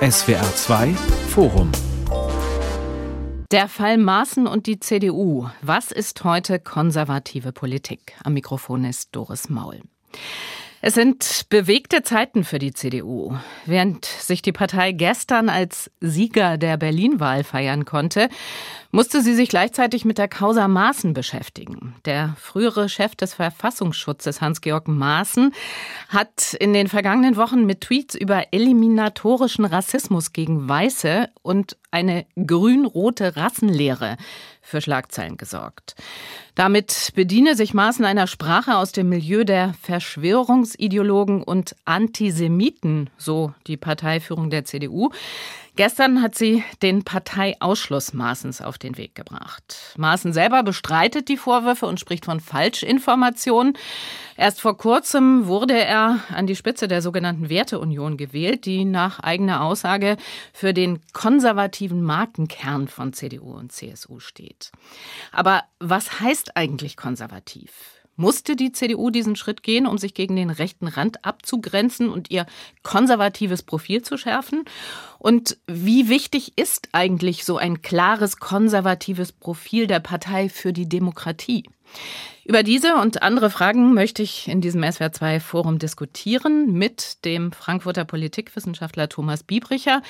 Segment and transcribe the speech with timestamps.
[0.00, 0.88] SWR 2
[1.28, 1.72] Forum
[3.52, 5.48] der Fall Maaßen und die CDU.
[5.62, 8.14] Was ist heute konservative Politik?
[8.24, 9.82] Am Mikrofon ist Doris Maul.
[10.82, 13.34] Es sind bewegte Zeiten für die CDU.
[13.64, 18.28] Während sich die Partei gestern als Sieger der Berlin-Wahl feiern konnte,
[18.90, 21.94] musste sie sich gleichzeitig mit der Causa Maaßen beschäftigen.
[22.04, 25.52] Der frühere Chef des Verfassungsschutzes, Hans-Georg Maaßen,
[26.08, 33.36] hat in den vergangenen Wochen mit Tweets über eliminatorischen Rassismus gegen Weiße und eine grün-rote
[33.36, 34.16] Rassenlehre
[34.66, 35.94] für Schlagzeilen gesorgt.
[36.56, 43.76] Damit bediene sich Maaßen einer Sprache aus dem Milieu der Verschwörungsideologen und Antisemiten, so die
[43.76, 45.10] Parteiführung der CDU.
[45.76, 49.94] Gestern hat sie den Parteiausschluss Maaßens auf den Weg gebracht.
[49.98, 53.76] Maaßen selber bestreitet die Vorwürfe und spricht von Falschinformationen.
[54.38, 59.62] Erst vor kurzem wurde er an die Spitze der sogenannten Werteunion gewählt, die nach eigener
[59.62, 60.16] Aussage
[60.54, 64.72] für den konservativen Markenkern von CDU und CSU steht.
[65.30, 67.95] Aber was heißt eigentlich konservativ?
[68.16, 72.46] Musste die CDU diesen Schritt gehen, um sich gegen den rechten Rand abzugrenzen und ihr
[72.82, 74.64] konservatives Profil zu schärfen?
[75.18, 81.64] Und wie wichtig ist eigentlich so ein klares konservatives Profil der Partei für die Demokratie?
[82.48, 88.04] Über diese und andere Fragen möchte ich in diesem SWR2 Forum diskutieren mit dem Frankfurter
[88.04, 90.00] Politikwissenschaftler Thomas Biebricher,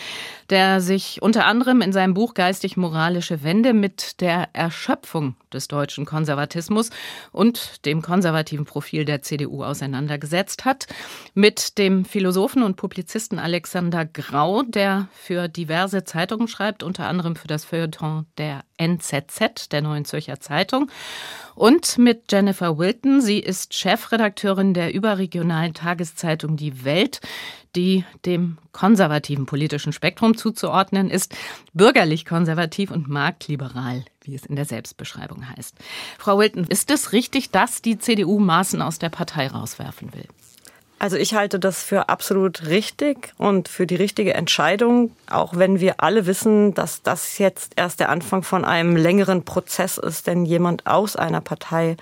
[0.50, 6.90] der sich unter anderem in seinem Buch Geistig-moralische Wende mit der Erschöpfung des deutschen Konservatismus
[7.32, 10.88] und dem konservativen Profil der CDU auseinandergesetzt hat,
[11.32, 17.48] mit dem Philosophen und Publizisten Alexander Grau, der für diverse Zeitungen schreibt, unter anderem für
[17.48, 20.90] das Feuilleton der NZZ, der Neuen Zürcher Zeitung,
[21.56, 23.20] und mit Jennifer Wilton.
[23.20, 27.20] Sie ist Chefredakteurin der überregionalen Tageszeitung Die Welt,
[27.74, 31.34] die dem konservativen politischen Spektrum zuzuordnen ist,
[31.72, 35.74] bürgerlich konservativ und marktliberal, wie es in der Selbstbeschreibung heißt.
[36.18, 40.28] Frau Wilton, ist es richtig, dass die CDU Maßen aus der Partei rauswerfen will?
[40.98, 45.96] Also ich halte das für absolut richtig und für die richtige Entscheidung, auch wenn wir
[45.98, 50.86] alle wissen, dass das jetzt erst der Anfang von einem längeren Prozess ist, denn jemand
[50.86, 51.96] aus einer Partei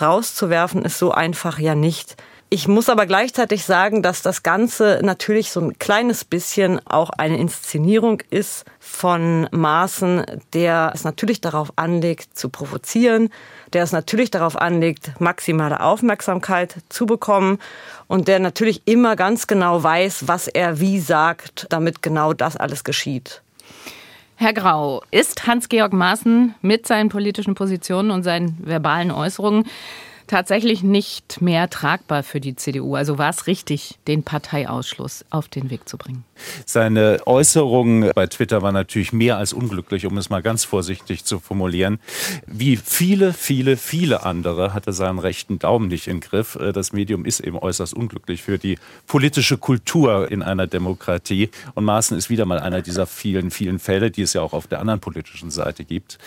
[0.00, 2.16] rauszuwerfen ist so einfach ja nicht.
[2.50, 7.36] Ich muss aber gleichzeitig sagen, dass das Ganze natürlich so ein kleines bisschen auch eine
[7.36, 13.28] Inszenierung ist von Maßen, der es natürlich darauf anlegt, zu provozieren,
[13.74, 17.58] der es natürlich darauf anlegt, maximale Aufmerksamkeit zu bekommen
[18.06, 22.82] und der natürlich immer ganz genau weiß, was er wie sagt, damit genau das alles
[22.82, 23.42] geschieht.
[24.36, 29.66] Herr Grau, ist Hans-Georg Maaßen mit seinen politischen Positionen und seinen verbalen Äußerungen
[30.28, 32.94] tatsächlich nicht mehr tragbar für die CDU.
[32.94, 36.24] Also war es richtig, den Parteiausschluss auf den Weg zu bringen?
[36.64, 41.40] Seine Äußerungen bei Twitter waren natürlich mehr als unglücklich, um es mal ganz vorsichtig zu
[41.40, 41.98] formulieren.
[42.46, 46.54] Wie viele, viele, viele andere hat er seinen rechten Daumen nicht im Griff.
[46.56, 51.50] Äh, das Medium ist eben äußerst unglücklich für die politische Kultur in einer Demokratie.
[51.74, 54.66] Und Maaßen ist wieder mal einer dieser vielen, vielen Fälle, die es ja auch auf
[54.66, 56.18] der anderen politischen Seite gibt.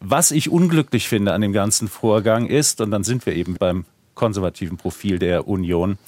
[0.00, 3.84] Was ich unglücklich finde an dem ganzen Vorgang ist, und dann sind wir eben beim
[4.14, 5.98] konservativen Profil der Union,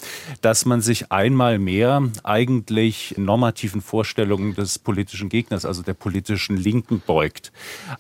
[0.41, 7.01] dass man sich einmal mehr eigentlich normativen Vorstellungen des politischen Gegners, also der politischen Linken,
[7.07, 7.53] beugt.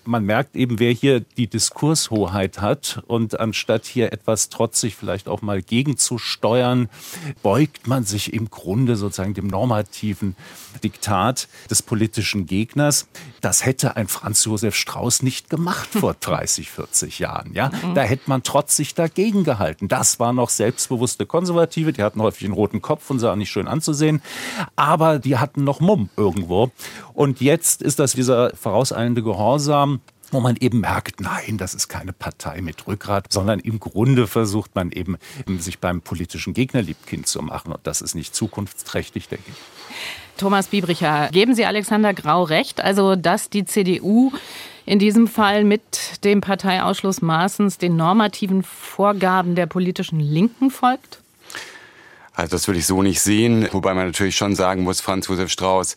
[0.04, 5.42] Man merkt eben, wer hier die Diskurshoheit hat und anstatt hier etwas trotzig vielleicht auch
[5.42, 6.88] mal gegenzusteuern,
[7.42, 10.36] beugt man sich im Grunde sozusagen dem normativen
[10.82, 13.08] Diktat des politischen Gegners.
[13.40, 17.52] Das hätte ein Franz Josef Strauß nicht gemacht vor 30, 40 Jahren.
[17.54, 22.44] Ja, da hätte man trotzig dagegen gehalten das waren noch selbstbewusste Konservative, die hatten häufig
[22.44, 24.20] einen roten Kopf und sahen nicht schön anzusehen,
[24.76, 26.70] aber die hatten noch Mumm irgendwo.
[27.14, 30.00] Und jetzt ist das dieser vorauseilende Gehorsam,
[30.30, 34.74] wo man eben merkt, nein, das ist keine Partei mit Rückgrat, sondern im Grunde versucht
[34.74, 35.16] man eben,
[35.58, 37.72] sich beim politischen Gegner liebkind zu machen.
[37.72, 39.56] Und das ist nicht zukunftsträchtig, denke ich.
[40.36, 44.32] Thomas Biebricher, geben Sie Alexander Grau recht, also dass die CDU
[44.84, 51.20] in diesem Fall mit dem Parteiausschluss Maaßens den normativen Vorgaben der politischen Linken folgt?
[52.34, 55.50] Also das würde ich so nicht sehen, wobei man natürlich schon sagen muss, Franz Josef
[55.50, 55.96] Strauß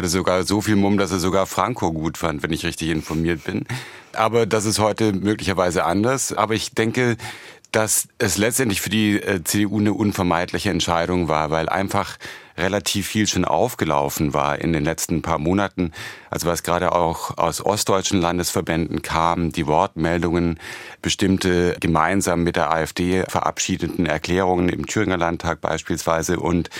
[0.00, 3.44] hatte sogar so viel Mumm, dass er sogar Franco gut fand, wenn ich richtig informiert
[3.44, 3.66] bin.
[4.14, 6.32] Aber das ist heute möglicherweise anders.
[6.32, 7.18] Aber ich denke,
[7.70, 12.16] dass es letztendlich für die äh, CDU eine unvermeidliche Entscheidung war, weil einfach
[12.56, 15.92] relativ viel schon aufgelaufen war in den letzten paar Monaten.
[16.30, 20.58] Also was gerade auch aus ostdeutschen Landesverbänden kam, die Wortmeldungen,
[21.02, 26.70] bestimmte gemeinsam mit der AfD verabschiedeten Erklärungen im Thüringer Landtag beispielsweise und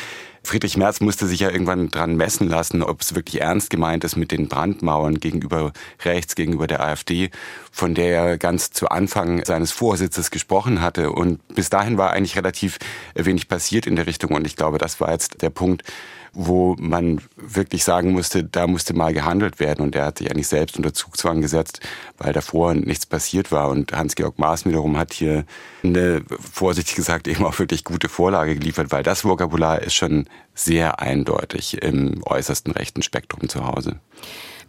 [0.43, 4.17] Friedrich Merz musste sich ja irgendwann dran messen lassen, ob es wirklich ernst gemeint ist
[4.17, 5.73] mit den Brandmauern gegenüber
[6.05, 7.31] rechts, gegenüber der AfD,
[7.71, 11.13] von der er ganz zu Anfang seines Vorsitzes gesprochen hatte.
[11.13, 12.79] Und bis dahin war eigentlich relativ
[13.15, 14.33] wenig passiert in der Richtung.
[14.33, 15.85] Und ich glaube, das war jetzt der Punkt,
[16.32, 19.82] wo man wirklich sagen musste, da musste mal gehandelt werden.
[19.82, 21.81] Und er hat sich eigentlich selbst unter Zugzwang gesetzt,
[22.19, 23.69] weil davor nichts passiert war.
[23.69, 25.44] Und Hans-Georg Maas wiederum hat hier
[25.82, 31.00] eine, vorsichtig gesagt, eben auch wirklich gute Vorlage geliefert, weil das Vokabular ist schon sehr
[31.00, 34.00] eindeutig im äußersten rechten Spektrum zu Hause.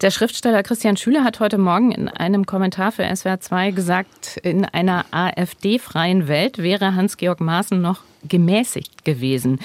[0.02, 4.66] Der Schriftsteller Christian Schüler hat heute Morgen in einem Kommentar für SWR 2 gesagt, in
[4.66, 9.60] einer AfD-freien Welt wäre Hans-Georg Maaßen noch gemäßigt gewesen.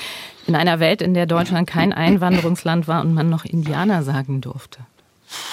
[0.46, 4.80] In einer Welt, in der Deutschland kein Einwanderungsland war und man noch Indianer sagen durfte.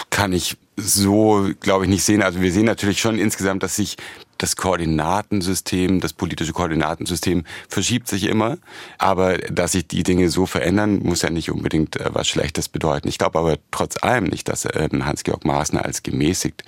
[0.10, 2.22] Kann ich so, glaube ich, nicht sehen.
[2.22, 3.98] Also wir sehen natürlich schon insgesamt, dass sich
[4.44, 8.58] das Koordinatensystem, das politische Koordinatensystem verschiebt sich immer.
[8.98, 13.08] Aber dass sich die Dinge so verändern, muss ja nicht unbedingt äh, was Schlechtes bedeuten.
[13.08, 16.64] Ich glaube aber trotz allem nicht, dass äh, Hans-Georg Maaßen als gemäßigt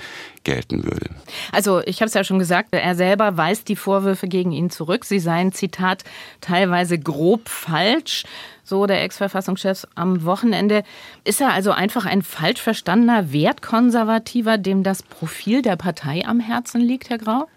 [0.45, 1.09] gelten würde.
[1.51, 5.03] Also ich habe es ja schon gesagt, er selber weist die Vorwürfe gegen ihn zurück.
[5.03, 6.05] Sie seien, Zitat,
[6.39, 8.23] teilweise grob falsch
[8.63, 10.83] so der Ex-Verfassungschef am Wochenende.
[11.23, 16.81] Ist er also einfach ein falsch verstandener Wertkonservativer, dem das Profil der Partei am Herzen
[16.81, 17.47] liegt, Herr Grau?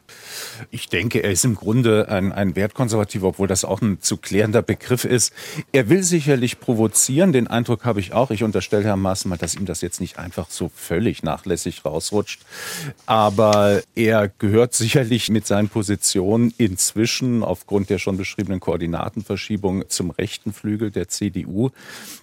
[0.70, 4.62] Ich denke, er ist im Grunde ein, ein Wertkonservativer, obwohl das auch ein zu klärender
[4.62, 5.32] Begriff ist.
[5.72, 8.30] Er will sicherlich provozieren, den Eindruck habe ich auch.
[8.30, 12.42] Ich unterstelle Herrn mal, dass ihm das jetzt nicht einfach so völlig nachlässig rausrutscht.
[13.06, 20.52] Aber er gehört sicherlich mit seinen Positionen inzwischen aufgrund der schon beschriebenen Koordinatenverschiebung zum rechten
[20.52, 21.70] Flügel der CDU.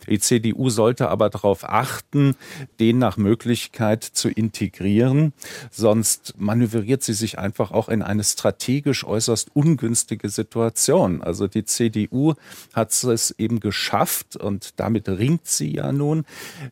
[0.08, 2.36] Die CDU sollte aber darauf achten,
[2.80, 5.34] den nach Möglichkeit zu integrieren.
[5.72, 11.22] Sonst manövriert sie sich einfach auch in eine strategisch äußerst ungünstige Situation.
[11.22, 12.33] Also die CDU
[12.74, 16.25] hat es eben geschafft und damit ringt sie ja nun,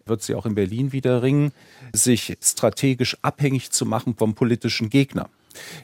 [0.06, 1.52] wird sie auch in Berlin wieder ringen,
[1.94, 5.30] sich strategisch abhängig zu machen vom politischen Gegner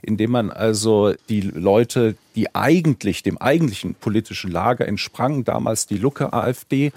[0.01, 6.31] indem man also die Leute, die eigentlich dem eigentlichen politischen Lager entsprangen, damals die Lucke
[6.31, 6.91] AfD,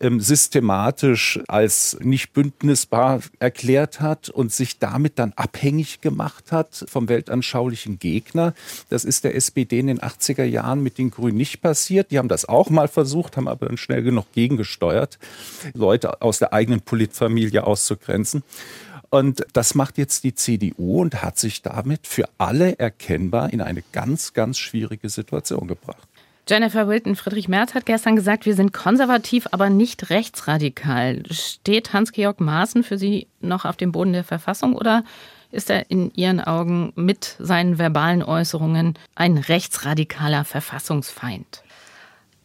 [0.00, 7.08] ähm, systematisch als nicht bündnisbar erklärt hat und sich damit dann abhängig gemacht hat vom
[7.08, 8.54] weltanschaulichen Gegner.
[8.88, 12.10] Das ist der SPD in den 80er Jahren mit den Grünen nicht passiert.
[12.10, 15.18] Die haben das auch mal versucht, haben aber dann schnell genug gegengesteuert,
[15.74, 18.42] Leute aus der eigenen Politfamilie auszugrenzen.
[19.10, 23.82] Und das macht jetzt die CDU und hat sich damit für alle erkennbar in eine
[23.92, 26.08] ganz, ganz schwierige Situation gebracht.
[26.48, 31.22] Jennifer Wilton, Friedrich Merz hat gestern gesagt, wir sind konservativ, aber nicht rechtsradikal.
[31.30, 35.04] Steht Hans-Georg Maaßen für Sie noch auf dem Boden der Verfassung oder
[35.52, 41.62] ist er in Ihren Augen mit seinen verbalen Äußerungen ein rechtsradikaler Verfassungsfeind?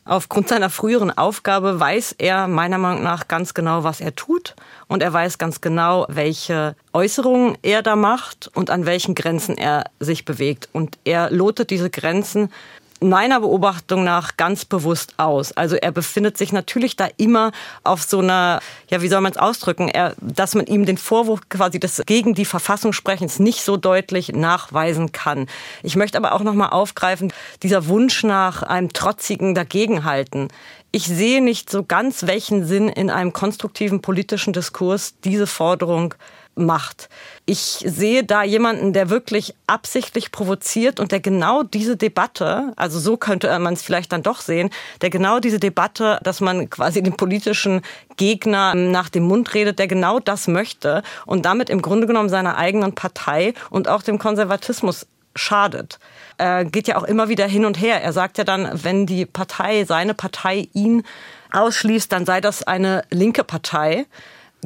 [0.08, 4.56] Aufgrund seiner früheren Aufgabe weiß er meiner Meinung nach ganz genau, was er tut.
[4.88, 9.86] Und er weiß ganz genau, welche Äußerungen er da macht und an welchen Grenzen er
[10.00, 10.70] sich bewegt.
[10.74, 12.52] Und er lotet diese Grenzen
[13.10, 15.52] meiner Beobachtung nach ganz bewusst aus.
[15.54, 17.52] Also er befindet sich natürlich da immer
[17.84, 18.60] auf so einer,
[18.90, 22.34] ja, wie soll man es ausdrücken, er, dass man ihm den Vorwurf quasi des gegen
[22.34, 25.48] die Verfassung sprechens nicht so deutlich nachweisen kann.
[25.84, 30.50] Ich möchte aber auch noch mal aufgreifen, dieser Wunsch nach einem trotzigen Dagegenhalten.
[30.92, 36.16] Ich sehe nicht so ganz, welchen Sinn in einem konstruktiven politischen Diskurs diese Forderung
[36.56, 37.10] macht.
[37.46, 43.18] Ich sehe da jemanden, der wirklich absichtlich provoziert und der genau diese Debatte, also so
[43.18, 44.70] könnte man es vielleicht dann doch sehen,
[45.02, 47.82] der genau diese Debatte, dass man quasi den politischen
[48.18, 52.58] Gegner nach dem Mund redet, der genau das möchte und damit im Grunde genommen seiner
[52.58, 56.00] eigenen Partei und auch dem Konservatismus schadet.
[56.38, 58.02] Er geht ja auch immer wieder hin und her.
[58.02, 61.04] Er sagt ja dann, wenn die Partei, seine Partei ihn
[61.52, 64.06] ausschließt, dann sei das eine linke Partei.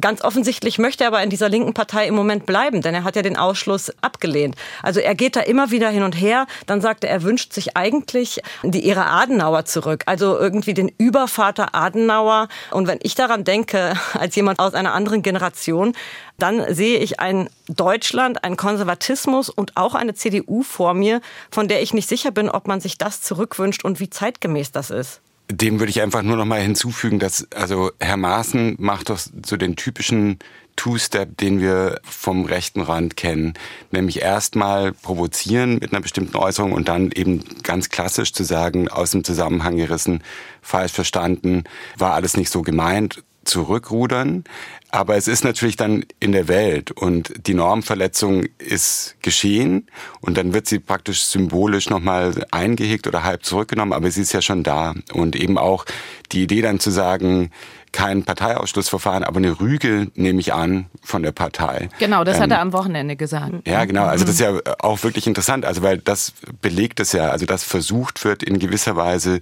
[0.00, 3.16] Ganz offensichtlich möchte er aber in dieser linken Partei im Moment bleiben, denn er hat
[3.16, 4.56] ja den Ausschluss abgelehnt.
[4.82, 6.46] Also er geht da immer wieder hin und her.
[6.66, 11.74] Dann sagt er, er wünscht sich eigentlich die Ära Adenauer zurück, also irgendwie den Übervater
[11.74, 12.48] Adenauer.
[12.70, 15.94] Und wenn ich daran denke, als jemand aus einer anderen Generation,
[16.38, 21.82] dann sehe ich ein Deutschland, ein Konservatismus und auch eine CDU vor mir, von der
[21.82, 25.20] ich nicht sicher bin, ob man sich das zurückwünscht und wie zeitgemäß das ist.
[25.50, 29.56] Dem würde ich einfach nur noch mal hinzufügen, dass also Herr Maaßen macht doch so
[29.56, 30.38] den typischen
[30.76, 33.54] Two-Step, den wir vom rechten Rand kennen,
[33.90, 39.10] nämlich erstmal provozieren mit einer bestimmten Äußerung und dann eben ganz klassisch zu sagen, aus
[39.10, 40.22] dem Zusammenhang gerissen,
[40.62, 41.64] falsch verstanden,
[41.98, 44.44] war alles nicht so gemeint, zurückrudern.
[44.92, 49.86] Aber es ist natürlich dann in der Welt und die Normverletzung ist geschehen
[50.20, 54.42] und dann wird sie praktisch symbolisch nochmal eingehegt oder halb zurückgenommen, aber sie ist ja
[54.42, 54.94] schon da.
[55.12, 55.84] Und eben auch
[56.32, 57.50] die Idee dann zu sagen,
[57.92, 61.88] kein Parteiausschlussverfahren, aber eine Rüge nehme ich an von der Partei.
[61.98, 63.52] Genau, das ähm, hat er am Wochenende gesagt.
[63.66, 64.04] Ja, genau.
[64.04, 66.32] Also das ist ja auch wirklich interessant, also weil das
[66.62, 69.40] belegt es ja, also dass versucht wird in gewisser Weise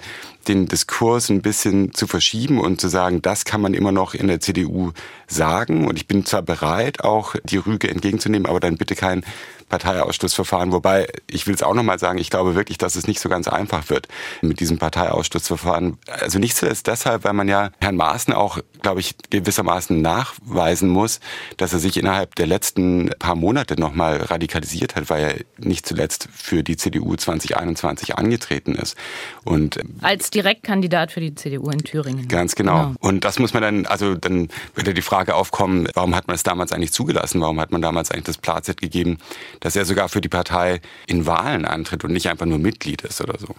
[0.48, 4.28] den Diskurs ein bisschen zu verschieben und zu sagen, das kann man immer noch in
[4.28, 4.92] der CDU
[5.26, 5.86] sagen.
[5.86, 9.24] Und ich bin zwar bereit, auch die Rüge entgegenzunehmen, aber dann bitte kein
[9.68, 10.72] Parteiausschlussverfahren.
[10.72, 13.48] Wobei, ich will es auch nochmal sagen, ich glaube wirklich, dass es nicht so ganz
[13.48, 14.08] einfach wird
[14.42, 15.98] mit diesem Parteiausschlussverfahren.
[16.06, 21.20] Also nicht zuletzt deshalb, weil man ja Herrn Maaßen auch, glaube ich, gewissermaßen nachweisen muss,
[21.56, 26.28] dass er sich innerhalb der letzten paar Monate nochmal radikalisiert hat, weil er nicht zuletzt
[26.32, 28.96] für die CDU 2021 angetreten ist.
[29.44, 32.28] Und als Direktkandidat für die CDU in Thüringen.
[32.28, 32.88] Ganz genau.
[32.88, 32.94] genau.
[33.00, 36.42] Und das muss man dann, also dann würde die Frage aufkommen, warum hat man es
[36.42, 37.40] damals eigentlich zugelassen?
[37.40, 39.18] Warum hat man damals eigentlich das Platzett gegeben,
[39.60, 43.20] dass er sogar für die Partei in Wahlen antritt und nicht einfach nur Mitglied ist
[43.20, 43.54] oder so.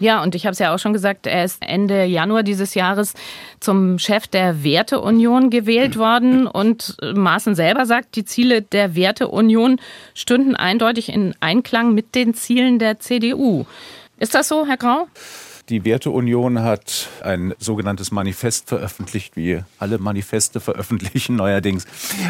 [0.00, 3.14] Ja, und ich habe es ja auch schon gesagt, er ist Ende Januar dieses Jahres
[3.60, 6.46] zum Chef der Werteunion gewählt worden.
[6.46, 9.80] Und Maaßen selber sagt, die Ziele der Werteunion
[10.14, 13.66] stünden eindeutig in Einklang mit den Zielen der CDU.
[14.18, 15.06] Ist das so, Herr Grau?
[15.70, 21.86] Die Werteunion hat ein sogenanntes Manifest veröffentlicht, wie alle Manifeste veröffentlichen neuerdings.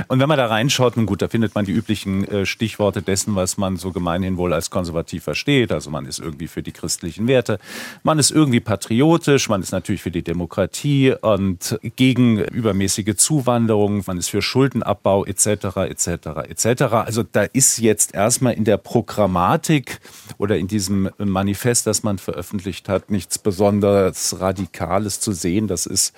[0.06, 3.34] Und wenn man da reinschaut, nun gut, da findet man die üblichen äh, Stichworte dessen,
[3.34, 5.72] was man so gemeinhin wohl als konservativ versteht.
[5.72, 7.58] Also man ist irgendwie für die christlichen Werte,
[8.04, 14.18] man ist irgendwie patriotisch, man ist natürlich für die Demokratie und gegen übermäßige Zuwanderung, man
[14.18, 15.46] ist für Schuldenabbau etc.
[15.88, 16.06] etc.
[16.48, 16.82] etc.
[16.82, 19.98] Also da ist jetzt erstmal in der Programmatik
[20.38, 25.66] oder in diesem Manifest, das man veröffentlicht hat, nicht nichts besonders Radikales zu sehen.
[25.66, 26.14] Das ist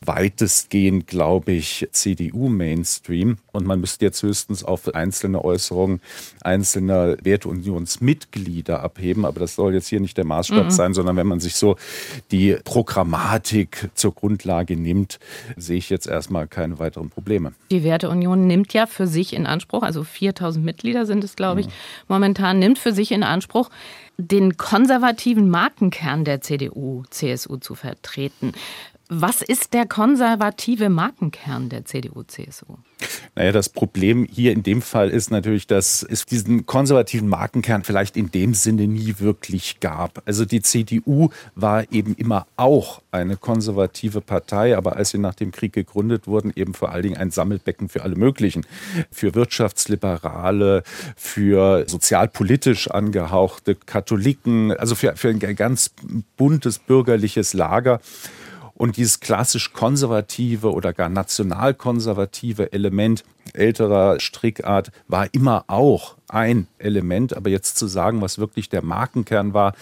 [0.00, 3.38] weitestgehend, glaube ich, CDU-Mainstream.
[3.50, 6.00] Und man müsste jetzt höchstens auf einzelne Äußerungen
[6.42, 9.24] einzelner Werteunionsmitglieder abheben.
[9.24, 10.70] Aber das soll jetzt hier nicht der Maßstab mhm.
[10.70, 11.74] sein, sondern wenn man sich so
[12.30, 15.18] die Programmatik zur Grundlage nimmt,
[15.56, 17.52] sehe ich jetzt erstmal keine weiteren Probleme.
[17.72, 21.66] Die Werteunion nimmt ja für sich in Anspruch, also 4000 Mitglieder sind es, glaube ich,
[21.66, 21.72] mhm.
[22.06, 23.70] momentan, nimmt für sich in Anspruch,
[24.16, 28.52] den konservativen Markenkern der CDU, CSU zu vertreten.
[29.16, 32.78] Was ist der konservative Markenkern der CDU-CSU?
[33.36, 38.16] Naja, das Problem hier in dem Fall ist natürlich, dass es diesen konservativen Markenkern vielleicht
[38.16, 40.22] in dem Sinne nie wirklich gab.
[40.26, 45.52] Also die CDU war eben immer auch eine konservative Partei, aber als sie nach dem
[45.52, 48.66] Krieg gegründet wurden, eben vor allen Dingen ein Sammelbecken für alle möglichen.
[49.12, 50.82] Für Wirtschaftsliberale,
[51.16, 55.92] für sozialpolitisch angehauchte Katholiken, also für, für ein ganz
[56.36, 58.00] buntes bürgerliches Lager.
[58.74, 67.36] Und dieses klassisch konservative oder gar nationalkonservative Element älterer Strickart war immer auch ein Element.
[67.36, 69.74] Aber jetzt zu sagen, was wirklich der Markenkern war,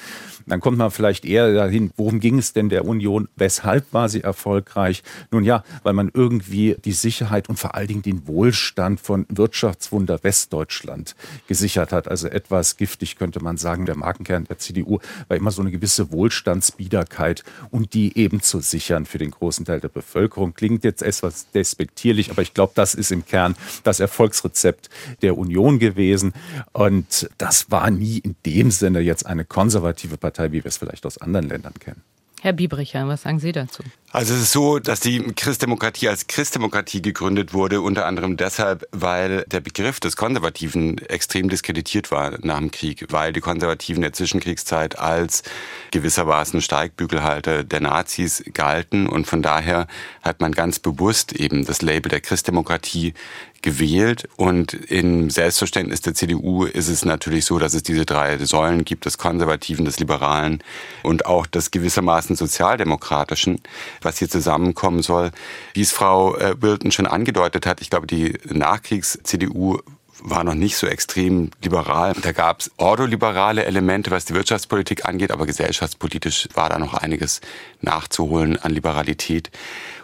[0.46, 3.28] dann kommt man vielleicht eher dahin, worum ging es denn der Union?
[3.36, 5.02] Weshalb war sie erfolgreich?
[5.30, 10.22] Nun ja, weil man irgendwie die Sicherheit und vor allen Dingen den Wohlstand von Wirtschaftswunder
[10.22, 11.14] Westdeutschland
[11.46, 12.08] gesichert hat.
[12.08, 13.86] Also etwas giftig könnte man sagen.
[13.86, 19.06] Der Markenkern der CDU war immer so eine gewisse Wohlstandsbiederkeit und die eben zu sichern
[19.06, 20.54] für den großen Teil der Bevölkerung.
[20.54, 24.90] Klingt jetzt etwas despektierlich, aber ich glaube, das ist im Kern das Erfolgsrezept
[25.22, 26.31] der Union gewesen.
[26.72, 31.06] Und das war nie in dem Sinne jetzt eine konservative Partei, wie wir es vielleicht
[31.06, 32.02] aus anderen Ländern kennen.
[32.40, 33.84] Herr Biebricher, was sagen Sie dazu?
[34.14, 39.46] Also es ist so, dass die Christdemokratie als Christdemokratie gegründet wurde, unter anderem deshalb, weil
[39.46, 44.98] der Begriff des Konservativen extrem diskreditiert war nach dem Krieg, weil die Konservativen der Zwischenkriegszeit
[44.98, 45.44] als
[45.92, 49.86] gewissermaßen Steigbügelhalter der Nazis galten und von daher
[50.20, 53.14] hat man ganz bewusst eben das Label der Christdemokratie
[53.62, 54.28] gewählt.
[54.36, 59.06] Und im Selbstverständnis der CDU ist es natürlich so, dass es diese drei Säulen gibt,
[59.06, 60.62] des Konservativen, des Liberalen
[61.02, 63.60] und auch des gewissermaßen Sozialdemokratischen,
[64.04, 65.30] was hier zusammenkommen soll.
[65.74, 69.78] Wie es Frau äh, Wilton schon angedeutet hat, ich glaube, die Nachkriegs-CDU
[70.24, 72.14] war noch nicht so extrem liberal.
[72.22, 77.40] Da gab es ordoliberale Elemente, was die Wirtschaftspolitik angeht, aber gesellschaftspolitisch war da noch einiges
[77.80, 79.50] nachzuholen an Liberalität.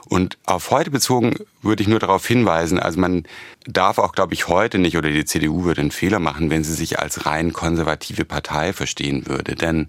[0.09, 3.25] Und auf heute bezogen würde ich nur darauf hinweisen, also man
[3.67, 6.75] darf auch, glaube ich, heute nicht oder die CDU würde einen Fehler machen, wenn sie
[6.75, 9.55] sich als rein konservative Partei verstehen würde.
[9.55, 9.89] Denn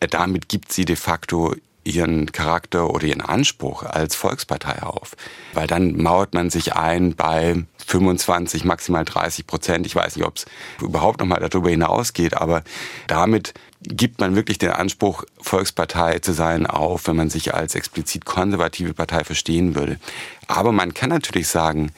[0.00, 5.16] äh, damit gibt sie de facto ihren Charakter oder ihren Anspruch als Volkspartei auf.
[5.52, 9.86] Weil dann mauert man sich ein bei 25, maximal 30 Prozent.
[9.86, 10.46] Ich weiß nicht, ob es
[10.80, 12.64] überhaupt noch mal darüber hinausgeht, aber
[13.06, 18.24] damit gibt man wirklich den Anspruch, Volkspartei zu sein, auf, wenn man sich als explizit
[18.24, 19.98] konservative Partei verstehen würde.
[20.46, 21.92] Aber man kann natürlich sagen,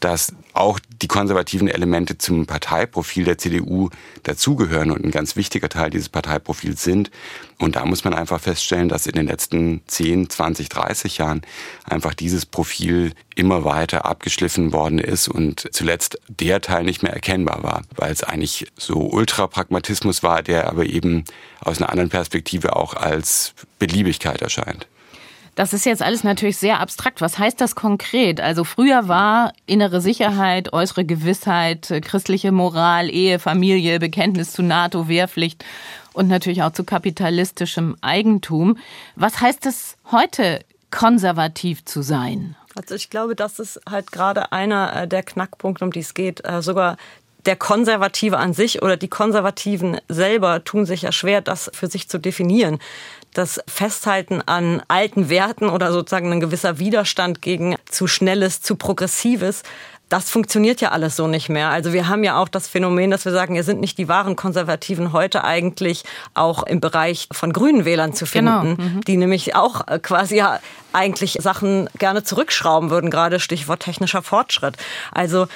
[0.00, 3.90] dass auch die konservativen Elemente zum Parteiprofil der CDU
[4.22, 7.10] dazugehören und ein ganz wichtiger Teil dieses Parteiprofils sind.
[7.58, 11.42] Und da muss man einfach feststellen, dass in den letzten 10, 20, 30 Jahren
[11.84, 17.62] einfach dieses Profil immer weiter abgeschliffen worden ist und zuletzt der Teil nicht mehr erkennbar
[17.62, 21.24] war, weil es eigentlich so Ultrapragmatismus war, der aber eben
[21.60, 24.86] aus einer anderen Perspektive auch als Beliebigkeit erscheint.
[25.60, 27.20] Das ist jetzt alles natürlich sehr abstrakt.
[27.20, 28.40] Was heißt das konkret?
[28.40, 35.06] Also früher war innere Sicherheit, äußere Gewissheit, äh, christliche Moral, Ehe, Familie, Bekenntnis zu NATO,
[35.06, 35.62] Wehrpflicht
[36.14, 38.78] und natürlich auch zu kapitalistischem Eigentum.
[39.16, 42.56] Was heißt es heute, konservativ zu sein?
[42.74, 46.42] Also ich glaube, das ist halt gerade einer äh, der Knackpunkte, um die es geht.
[46.42, 46.96] Äh, sogar
[47.44, 52.08] der Konservative an sich oder die Konservativen selber tun sich ja schwer, das für sich
[52.08, 52.78] zu definieren
[53.34, 59.62] das Festhalten an alten Werten oder sozusagen ein gewisser Widerstand gegen zu schnelles, zu progressives,
[60.10, 61.70] das funktioniert ja alles so nicht mehr.
[61.70, 64.34] Also wir haben ja auch das Phänomen, dass wir sagen, ihr sind nicht die wahren
[64.34, 66.02] Konservativen heute eigentlich
[66.34, 68.88] auch im Bereich von grünen Wählern zu genau, finden, genau.
[68.88, 69.00] mhm.
[69.02, 70.58] die nämlich auch äh, quasi ja
[70.92, 74.76] eigentlich Sachen gerne zurückschrauben würden, gerade Stichwort technischer Fortschritt.
[75.12, 75.46] Also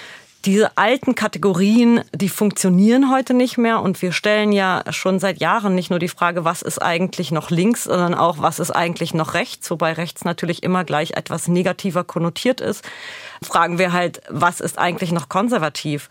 [0.45, 5.75] diese alten Kategorien, die funktionieren heute nicht mehr und wir stellen ja schon seit Jahren
[5.75, 9.35] nicht nur die Frage, was ist eigentlich noch links, sondern auch, was ist eigentlich noch
[9.35, 12.85] rechts, wobei rechts natürlich immer gleich etwas negativer konnotiert ist.
[13.43, 16.11] Fragen wir halt, was ist eigentlich noch konservativ?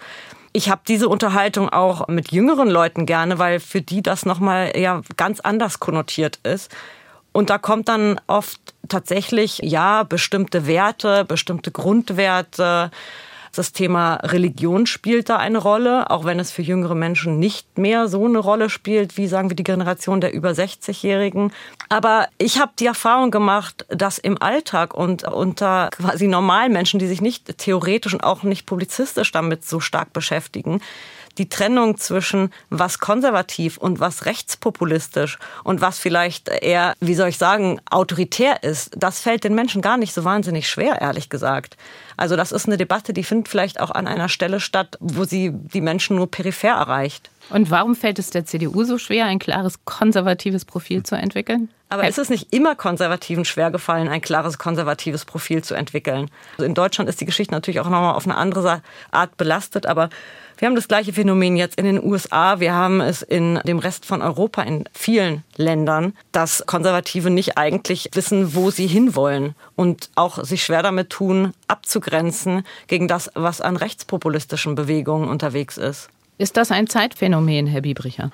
[0.51, 5.01] Ich habe diese Unterhaltung auch mit jüngeren Leuten gerne, weil für die das nochmal ja
[5.17, 6.71] ganz anders konnotiert ist.
[7.31, 12.91] Und da kommt dann oft tatsächlich, ja, bestimmte Werte, bestimmte Grundwerte,
[13.55, 18.07] das Thema Religion spielt da eine Rolle, auch wenn es für jüngere Menschen nicht mehr
[18.07, 21.53] so eine Rolle spielt, wie sagen wir die Generation der über 60-Jährigen.
[21.89, 27.07] Aber ich habe die Erfahrung gemacht, dass im Alltag und unter quasi normalen Menschen, die
[27.07, 30.81] sich nicht theoretisch und auch nicht publizistisch damit so stark beschäftigen,
[31.37, 37.37] die Trennung zwischen was konservativ und was rechtspopulistisch und was vielleicht eher, wie soll ich
[37.37, 41.77] sagen, autoritär ist, das fällt den Menschen gar nicht so wahnsinnig schwer, ehrlich gesagt.
[42.17, 45.51] Also das ist eine Debatte, die findet vielleicht auch an einer Stelle statt, wo sie
[45.53, 47.29] die Menschen nur peripher erreicht.
[47.49, 51.69] Und warum fällt es der CDU so schwer, ein klares konservatives Profil zu entwickeln?
[51.93, 56.31] Aber ist es nicht immer Konservativen schwer gefallen, ein klares konservatives Profil zu entwickeln?
[56.53, 60.09] Also in Deutschland ist die Geschichte natürlich auch nochmal auf eine andere Art belastet, aber
[60.57, 62.59] wir haben das gleiche Phänomen jetzt in den USA.
[62.59, 68.09] Wir haben es in dem Rest von Europa, in vielen Ländern, dass Konservative nicht eigentlich
[68.13, 73.75] wissen, wo sie hinwollen und auch sich schwer damit tun, abzugrenzen gegen das, was an
[73.77, 76.09] rechtspopulistischen Bewegungen unterwegs ist.
[76.39, 78.31] Ist das ein Zeitphänomen, Herr Biebricher?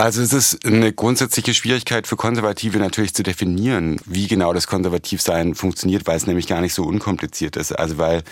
[0.00, 5.54] Also es ist eine grundsätzliche Schwierigkeit für Konservative natürlich zu definieren, wie genau das Konservativsein
[5.54, 7.72] funktioniert, weil es nämlich gar nicht so unkompliziert ist.
[7.72, 8.22] Also weil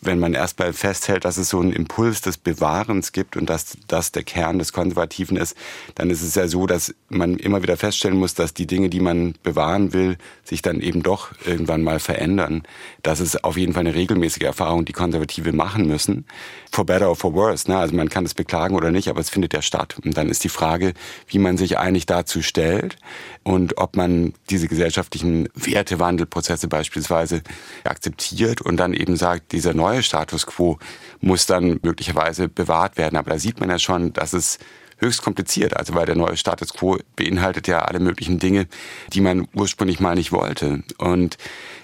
[0.00, 4.10] wenn man erstmal festhält, dass es so einen Impuls des Bewahrens gibt und dass das
[4.10, 5.56] der Kern des Konservativen ist,
[5.94, 9.00] dann ist es ja so, dass man immer wieder feststellen muss, dass die Dinge, die
[9.00, 12.62] man bewahren will, sich dann eben doch irgendwann mal verändern.
[13.02, 16.24] Das ist auf jeden Fall eine regelmäßige Erfahrung, die Konservative machen müssen.
[16.72, 17.70] For better or for worse.
[17.70, 17.78] Ne?
[17.78, 19.96] Also man kann es beklagen oder nicht, aber es findet ja statt.
[20.04, 20.94] Und dann ist die Frage,
[21.28, 22.96] wie man sich eigentlich dazu stellt
[23.44, 27.42] und ob man diese gesellschaftlichen Wertewandelprozesse beispielsweise
[27.84, 30.78] akzeptiert und dann eben sagt, dieser neue Status quo
[31.20, 33.16] muss dann möglicherweise bewahrt werden.
[33.16, 34.58] Aber da sieht man ja schon, dass es
[34.98, 38.68] höchst kompliziert, also weil der neue Status quo beinhaltet ja alle möglichen Dinge,
[39.12, 40.84] die man ursprünglich mal nicht wollte.
[40.98, 41.36] Und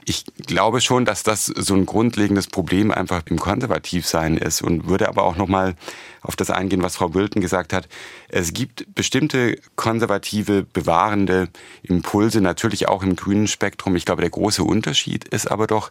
[0.09, 5.09] ich glaube schon, dass das so ein grundlegendes Problem einfach im Konservativsein ist und würde
[5.09, 5.75] aber auch noch mal
[6.23, 7.89] auf das eingehen, was Frau Bülten gesagt hat.
[8.29, 11.49] Es gibt bestimmte konservative, bewahrende
[11.83, 13.97] Impulse, natürlich auch im grünen Spektrum.
[13.97, 15.91] Ich glaube, der große Unterschied ist aber doch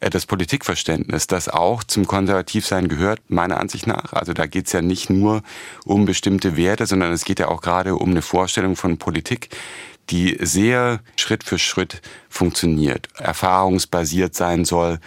[0.00, 4.12] äh, das Politikverständnis, das auch zum Konservativsein gehört, meiner Ansicht nach.
[4.12, 5.42] Also da geht es ja nicht nur
[5.84, 9.50] um bestimmte Werte, sondern es geht ja auch gerade um eine Vorstellung von Politik,
[10.10, 14.98] die sehr Schritt für Schritt funktioniert, erfahrungsbasiert sein soll,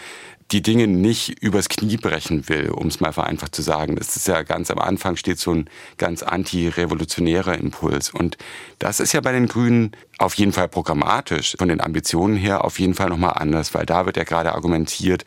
[0.51, 3.95] die Dinge nicht übers Knie brechen will, um es mal vereinfacht zu sagen.
[3.95, 8.09] Das ist ja ganz am Anfang steht so ein ganz antirevolutionärer Impuls.
[8.09, 8.37] Und
[8.77, 12.79] das ist ja bei den Grünen auf jeden Fall programmatisch, von den Ambitionen her auf
[12.79, 15.25] jeden Fall nochmal anders, weil da wird ja gerade argumentiert,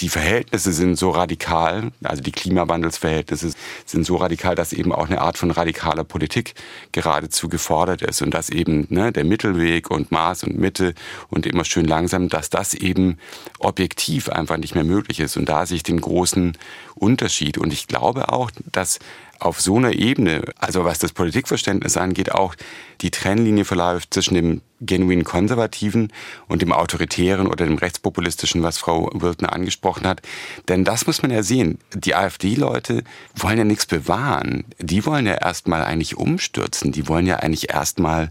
[0.00, 3.52] die Verhältnisse sind so radikal, also die Klimawandelsverhältnisse
[3.84, 6.54] sind so radikal, dass eben auch eine Art von radikaler Politik
[6.92, 10.94] geradezu gefordert ist und dass eben ne, der Mittelweg und Maß und Mitte
[11.28, 13.18] und immer schön langsam, dass das eben
[13.58, 15.36] objektiv einfach nicht mehr möglich ist.
[15.36, 16.56] Und da sehe ich den großen
[16.94, 17.58] Unterschied.
[17.58, 18.98] Und ich glaube auch, dass
[19.44, 22.54] auf so einer Ebene, also was das Politikverständnis angeht, auch
[23.00, 26.12] die Trennlinie verläuft zwischen dem genuin Konservativen
[26.48, 30.22] und dem Autoritären oder dem Rechtspopulistischen, was Frau Wilton angesprochen hat.
[30.68, 31.78] Denn das muss man ja sehen.
[31.94, 34.64] Die AfD-Leute wollen ja nichts bewahren.
[34.78, 36.92] Die wollen ja erstmal eigentlich umstürzen.
[36.92, 38.30] Die wollen ja eigentlich erstmal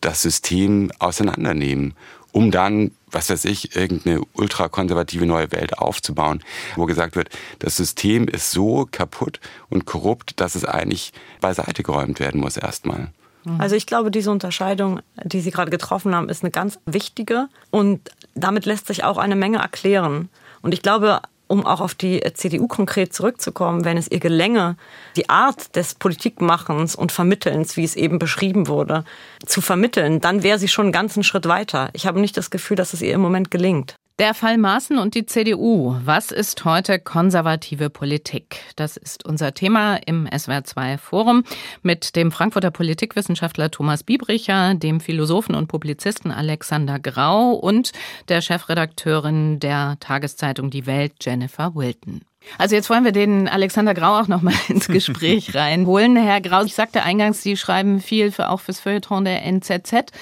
[0.00, 1.94] das System auseinandernehmen,
[2.34, 6.42] um dann, was weiß ich, irgendeine ultrakonservative neue Welt aufzubauen,
[6.74, 9.38] wo gesagt wird, das System ist so kaputt
[9.70, 13.12] und korrupt, dass es eigentlich beiseite geräumt werden muss erstmal.
[13.44, 13.60] Mhm.
[13.60, 18.00] Also ich glaube, diese Unterscheidung, die Sie gerade getroffen haben, ist eine ganz wichtige und
[18.34, 20.28] damit lässt sich auch eine Menge erklären.
[20.60, 24.76] Und ich glaube, um auch auf die CDU konkret zurückzukommen, wenn es ihr gelänge,
[25.16, 29.04] die Art des Politikmachens und Vermittelns, wie es eben beschrieben wurde,
[29.44, 31.90] zu vermitteln, dann wäre sie schon einen ganzen Schritt weiter.
[31.92, 33.96] Ich habe nicht das Gefühl, dass es ihr im Moment gelingt.
[34.20, 35.96] Der Fall Maaßen und die CDU.
[36.04, 38.60] Was ist heute konservative Politik?
[38.76, 41.42] Das ist unser Thema im SWR2 Forum
[41.82, 47.90] mit dem Frankfurter Politikwissenschaftler Thomas Biebricher, dem Philosophen und Publizisten Alexander Grau und
[48.28, 52.20] der Chefredakteurin der Tageszeitung Die Welt Jennifer Wilton.
[52.58, 56.16] Also jetzt wollen wir den Alexander Grau auch noch mal ins Gespräch reinholen.
[56.16, 60.12] Herr Grau, ich sagte eingangs, Sie schreiben viel für, auch fürs Feuilleton der NZZ.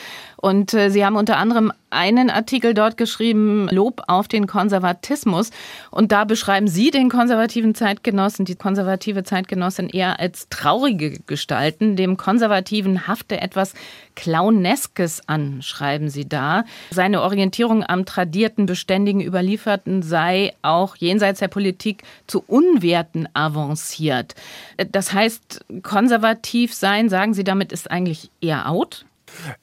[0.42, 5.50] Und äh, Sie haben unter anderem einen Artikel dort geschrieben, Lob auf den Konservatismus.
[5.92, 11.94] Und da beschreiben Sie den konservativen Zeitgenossen, die konservative Zeitgenossin eher als traurige Gestalten.
[11.94, 13.74] Dem Konservativen hafte etwas
[14.16, 16.64] Clowneskes an, schreiben Sie da.
[16.90, 24.34] Seine Orientierung am tradierten, beständigen, überlieferten sei auch jenseits der Politik zu Unwerten avanciert.
[24.90, 29.04] Das heißt, konservativ sein, sagen Sie damit, ist eigentlich eher out?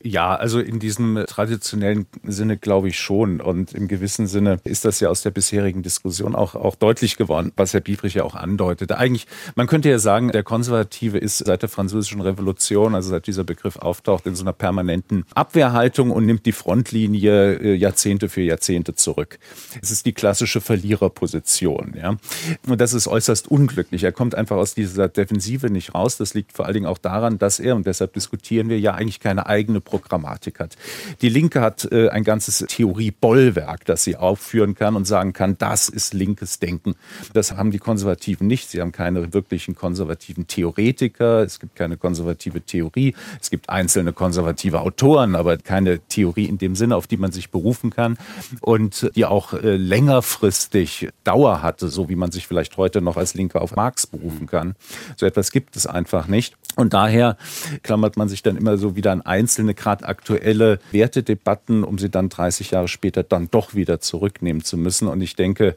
[0.01, 3.41] Ja, also in diesem traditionellen Sinne glaube ich schon.
[3.41, 7.51] Und im gewissen Sinne ist das ja aus der bisherigen Diskussion auch, auch deutlich geworden,
[7.55, 8.97] was Herr Biebrich ja auch andeutete.
[8.97, 13.43] Eigentlich, man könnte ja sagen, der Konservative ist seit der Französischen Revolution, also seit dieser
[13.43, 18.95] Begriff auftaucht, in so einer permanenten Abwehrhaltung und nimmt die Frontlinie äh, Jahrzehnte für Jahrzehnte
[18.95, 19.39] zurück.
[19.81, 21.93] Es ist die klassische Verliererposition.
[21.97, 22.17] Ja?
[22.67, 24.03] Und das ist äußerst unglücklich.
[24.03, 26.17] Er kommt einfach aus dieser Defensive nicht raus.
[26.17, 29.19] Das liegt vor allen Dingen auch daran, dass er, und deshalb diskutieren wir ja eigentlich
[29.19, 30.75] keine eigene Programmatik hat.
[31.21, 35.89] Die Linke hat äh, ein ganzes Theoriebollwerk, das sie aufführen kann und sagen kann, das
[35.89, 36.95] ist linkes Denken.
[37.33, 38.69] Das haben die Konservativen nicht.
[38.69, 41.43] Sie haben keine wirklichen konservativen Theoretiker.
[41.43, 43.15] Es gibt keine konservative Theorie.
[43.41, 47.49] Es gibt einzelne konservative Autoren, aber keine Theorie in dem Sinne, auf die man sich
[47.49, 48.17] berufen kann
[48.61, 53.33] und die auch äh, längerfristig Dauer hatte, so wie man sich vielleicht heute noch als
[53.33, 54.75] Linke auf Marx berufen kann.
[55.15, 56.55] So etwas gibt es einfach nicht.
[56.75, 57.35] Und daher
[57.83, 62.29] klammert man sich dann immer so wieder an einzelne, gerade aktuelle Wertedebatten, um sie dann
[62.29, 65.07] 30 Jahre später dann doch wieder zurücknehmen zu müssen.
[65.07, 65.75] Und ich denke,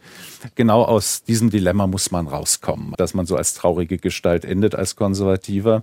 [0.55, 4.95] genau aus diesem Dilemma muss man rauskommen, dass man so als traurige Gestalt endet als
[4.95, 5.83] Konservativer.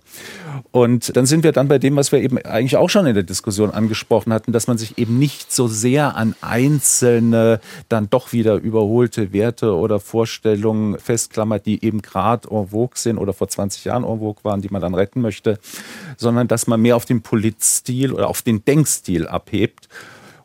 [0.71, 3.23] Und dann sind wir dann bei dem, was wir eben eigentlich auch schon in der
[3.23, 8.55] Diskussion angesprochen hatten, dass man sich eben nicht so sehr an einzelne, dann doch wieder
[8.55, 14.03] überholte Werte oder Vorstellungen festklammert, die eben gerade en vogue sind oder vor 20 Jahren
[14.03, 15.59] en vogue waren, die man dann retten möchte,
[16.17, 19.89] sondern dass man mehr auf den Politstil oder auf den Denkstil abhebt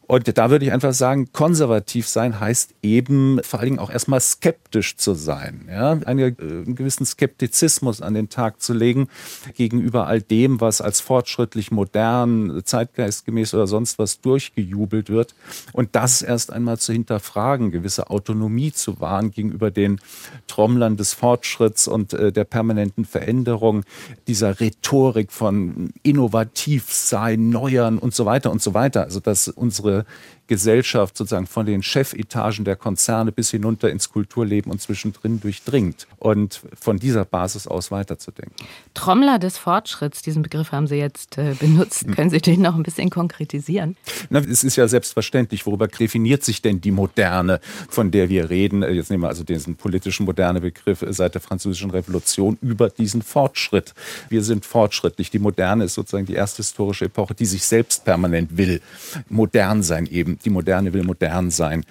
[0.07, 4.21] und da würde ich einfach sagen, konservativ sein heißt eben vor allen Dingen auch erstmal
[4.21, 5.67] skeptisch zu sein.
[5.71, 5.93] Ja?
[6.05, 9.09] Einen, äh, einen gewissen Skeptizismus an den Tag zu legen
[9.55, 15.35] gegenüber all dem, was als fortschrittlich, modern, zeitgeistgemäß oder sonst was durchgejubelt wird.
[15.73, 20.01] Und das erst einmal zu hinterfragen, gewisse Autonomie zu wahren gegenüber den
[20.49, 23.85] Trommlern des Fortschritts und äh, der permanenten Veränderung,
[24.27, 29.05] dieser Rhetorik von innovativ sein, neuern und so weiter und so weiter.
[29.05, 30.07] Also dass unsere Leute,
[30.47, 36.61] Gesellschaft sozusagen von den Chefetagen der Konzerne bis hinunter ins Kulturleben und zwischendrin durchdringt und
[36.79, 38.67] von dieser Basis aus weiterzudenken.
[38.95, 42.07] Trommler des Fortschritts, diesen Begriff haben Sie jetzt äh, benutzt.
[42.15, 43.97] Können Sie den noch ein bisschen konkretisieren?
[44.31, 48.83] Na, es ist ja selbstverständlich, worüber definiert sich denn die Moderne, von der wir reden?
[48.83, 52.91] Äh, jetzt nehmen wir also diesen politischen moderne Begriff äh, seit der französischen Revolution über
[52.91, 53.95] diesen Fortschritt.
[54.29, 55.31] Wir sind fortschrittlich.
[55.31, 58.81] Die Moderne ist sozusagen die erste historische Epoche, die sich selbst permanent will.
[59.29, 60.34] Modern sein eben.
[60.45, 61.85] Die Moderne will modern sein.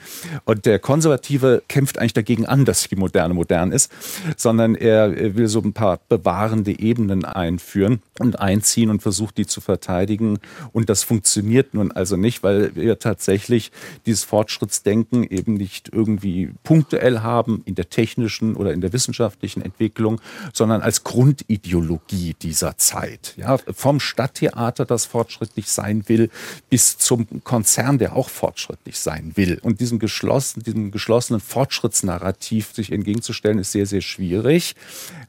[0.46, 3.92] Und der Konservative kämpft eigentlich dagegen an, dass die Moderne modern ist,
[4.38, 9.62] sondern er will so ein paar bewahrende Ebenen einführen und einziehen und versucht, die zu
[9.62, 10.40] verteidigen.
[10.72, 13.72] Und das funktioniert nun also nicht, weil wir tatsächlich
[14.06, 20.22] dieses Fortschrittsdenken eben nicht irgendwie punktuell haben in der technischen oder in der wissenschaftlichen Entwicklung,
[20.54, 23.34] sondern als Grundideologie dieser Zeit.
[23.38, 26.30] Ja, vom Stadttheater, das fortschrittlich sein will,
[26.70, 29.60] bis zum Konzern, der auch fortschrittlich sein will.
[29.62, 34.76] Und diesem geschlossenen, diesem geschlossenen Fortschrittsnarrativ sich entgegenzustellen, ist sehr, sehr schwierig.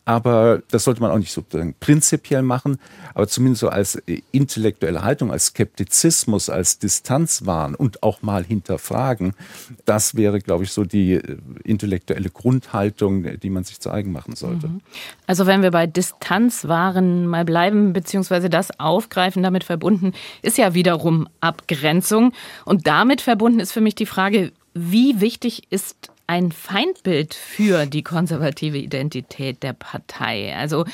[0.05, 2.79] Aber das sollte man auch nicht sozusagen prinzipiell machen,
[3.15, 9.35] aber zumindest so als intellektuelle Haltung, als Skeptizismus, als Distanzwahn und auch mal hinterfragen.
[9.85, 14.35] Das wäre, glaube ich, so die äh, intellektuelle Grundhaltung, die man sich zu eigen machen
[14.37, 14.69] sollte.
[14.69, 14.81] Mhm.
[15.27, 20.13] Also wenn wir bei Distanzwahren mal bleiben, beziehungsweise das aufgreifen, damit verbunden
[20.43, 22.33] ist ja wiederum Abgrenzung.
[22.65, 25.97] Und damit verbunden ist für mich die Frage, wie wichtig ist
[26.29, 30.55] ein Feindbild für die konservative Identität der Partei.
[30.57, 30.85] Also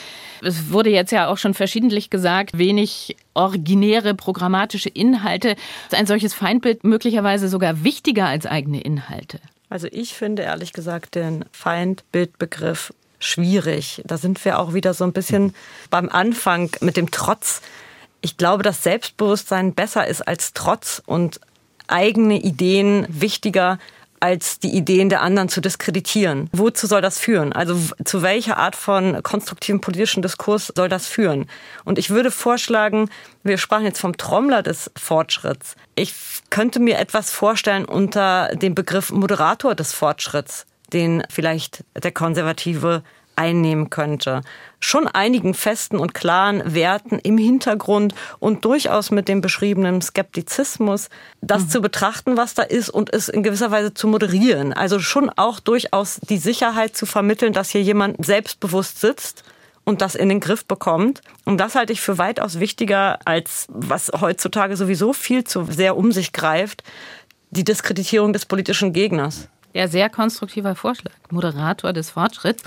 [0.40, 5.56] es wurde jetzt ja auch schon verschiedentlich gesagt, wenig originäre programmatische Inhalte.
[5.90, 9.38] Ist ein solches Feindbild möglicherweise sogar wichtiger als eigene Inhalte?
[9.68, 14.00] Also ich finde ehrlich gesagt den Feindbildbegriff schwierig.
[14.06, 15.54] Da sind wir auch wieder so ein bisschen
[15.90, 17.60] beim Anfang mit dem Trotz.
[18.22, 21.40] Ich glaube, dass Selbstbewusstsein besser ist als Trotz und
[21.90, 23.78] eigene Ideen wichtiger
[24.20, 26.50] als die Ideen der anderen zu diskreditieren.
[26.52, 27.54] Wozu soll das führen?
[27.54, 31.46] Also zu welcher Art von konstruktiven politischen Diskurs soll das führen?
[31.84, 33.08] Und ich würde vorschlagen,
[33.42, 35.74] wir sprachen jetzt vom Trommler des Fortschritts.
[35.94, 36.14] Ich
[36.50, 43.02] könnte mir etwas vorstellen unter dem Begriff Moderator des Fortschritts, den vielleicht der konservative
[43.40, 44.42] einnehmen könnte.
[44.80, 51.08] Schon einigen festen und klaren Werten im Hintergrund und durchaus mit dem beschriebenen Skeptizismus,
[51.40, 51.68] das mhm.
[51.70, 54.74] zu betrachten, was da ist und es in gewisser Weise zu moderieren.
[54.74, 59.42] Also schon auch durchaus die Sicherheit zu vermitteln, dass hier jemand selbstbewusst sitzt
[59.84, 61.22] und das in den Griff bekommt.
[61.46, 66.12] Und das halte ich für weitaus wichtiger, als was heutzutage sowieso viel zu sehr um
[66.12, 66.84] sich greift,
[67.50, 69.48] die Diskreditierung des politischen Gegners.
[69.72, 71.12] Ja, sehr konstruktiver Vorschlag.
[71.30, 72.64] Moderator des Fortschritts.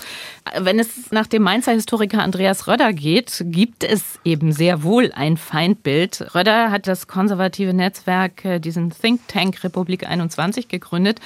[0.57, 5.35] Wenn es nach dem Mainzer Historiker Andreas Röder geht, gibt es eben sehr wohl ein
[5.35, 6.33] Feindbild.
[6.33, 11.19] Röder hat das konservative Netzwerk, äh, diesen Think Tank Republik 21 gegründet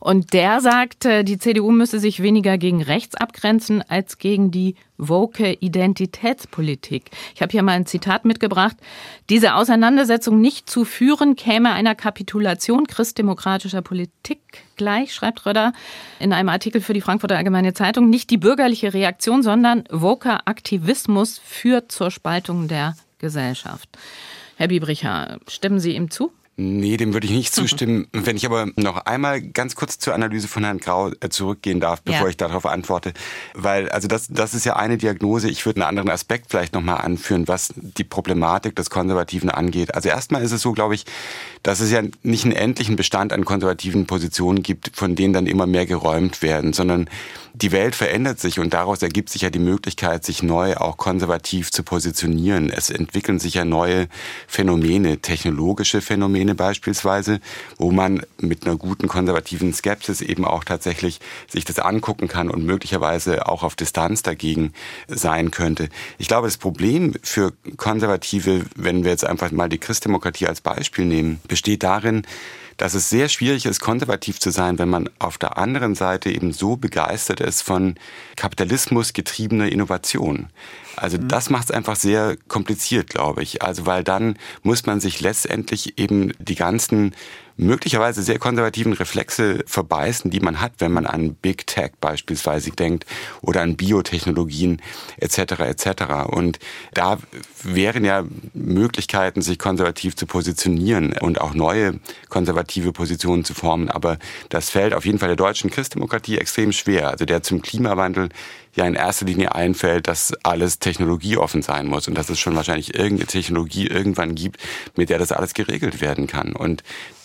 [0.00, 5.52] und der sagt, die CDU müsse sich weniger gegen rechts abgrenzen als gegen die woke
[5.52, 7.10] Identitätspolitik.
[7.34, 8.76] Ich habe hier mal ein Zitat mitgebracht.
[9.30, 14.40] Diese Auseinandersetzung nicht zu führen, käme einer Kapitulation christdemokratischer Politik
[14.76, 15.72] gleich, schreibt Röder
[16.18, 18.10] in einem Artikel für die Frankfurter Allgemeine Zeitung.
[18.10, 23.88] Nicht die bürgerliche Reaktion, sondern woker Aktivismus führt zur Spaltung der Gesellschaft.
[24.56, 26.32] Herr Biebricher, stimmen Sie ihm zu?
[26.60, 28.08] Nee, dem würde ich nicht zustimmen.
[28.12, 32.02] Wenn ich aber noch einmal ganz kurz zur Analyse von Herrn Grau äh, zurückgehen darf,
[32.02, 32.28] bevor ja.
[32.30, 33.12] ich darauf antworte.
[33.54, 35.48] Weil, also das, das ist ja eine Diagnose.
[35.48, 39.94] Ich würde einen anderen Aspekt vielleicht nochmal anführen, was die Problematik des Konservativen angeht.
[39.94, 41.04] Also erstmal ist es so, glaube ich,
[41.62, 45.68] dass es ja nicht einen endlichen Bestand an konservativen Positionen gibt, von denen dann immer
[45.68, 47.08] mehr geräumt werden, sondern
[47.54, 51.70] die Welt verändert sich und daraus ergibt sich ja die Möglichkeit, sich neu auch konservativ
[51.72, 52.70] zu positionieren.
[52.70, 54.08] Es entwickeln sich ja neue
[54.46, 57.40] Phänomene, technologische Phänomene beispielsweise,
[57.76, 62.64] wo man mit einer guten konservativen Skepsis eben auch tatsächlich sich das angucken kann und
[62.64, 64.72] möglicherweise auch auf Distanz dagegen
[65.08, 65.88] sein könnte.
[66.18, 71.04] Ich glaube, das Problem für Konservative, wenn wir jetzt einfach mal die Christdemokratie als Beispiel
[71.04, 72.22] nehmen, besteht darin,
[72.78, 76.52] dass es sehr schwierig ist, konservativ zu sein, wenn man auf der anderen Seite eben
[76.52, 77.96] so begeistert ist von
[78.36, 80.46] Kapitalismus getriebener Innovation.
[81.02, 81.28] Also mhm.
[81.28, 83.62] das macht es einfach sehr kompliziert, glaube ich.
[83.62, 87.14] Also weil dann muss man sich letztendlich eben die ganzen
[87.58, 93.04] möglicherweise sehr konservativen Reflexe verbeißen, die man hat, wenn man an Big Tech beispielsweise denkt
[93.42, 94.80] oder an Biotechnologien
[95.18, 95.38] etc.
[95.60, 96.04] etc.
[96.28, 96.60] Und
[96.94, 97.18] da
[97.64, 103.90] wären ja Möglichkeiten, sich konservativ zu positionieren und auch neue konservative Positionen zu formen.
[103.90, 107.10] Aber das fällt auf jeden Fall der deutschen Christdemokratie extrem schwer.
[107.10, 108.28] Also der zum Klimawandel
[108.78, 112.94] ja in erster Linie einfällt, dass alles technologieoffen sein muss und dass es schon wahrscheinlich
[112.94, 114.60] irgendeine Technologie irgendwann gibt,
[114.96, 116.54] mit der das alles geregelt werden kann.
[116.54, 116.82] Und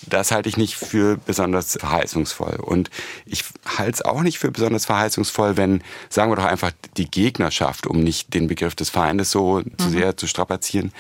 [0.08, 2.56] das halte ich nicht für besonders verheißungsvoll.
[2.56, 2.90] Und
[3.26, 3.44] ich
[3.78, 8.04] halte es auch nicht für besonders verheißungsvoll, wenn, sagen wir doch einfach, die Gegnerschaft, um
[8.04, 9.78] nicht den Begriff des Feindes so mhm.
[9.78, 10.92] zu sehr zu strapazieren,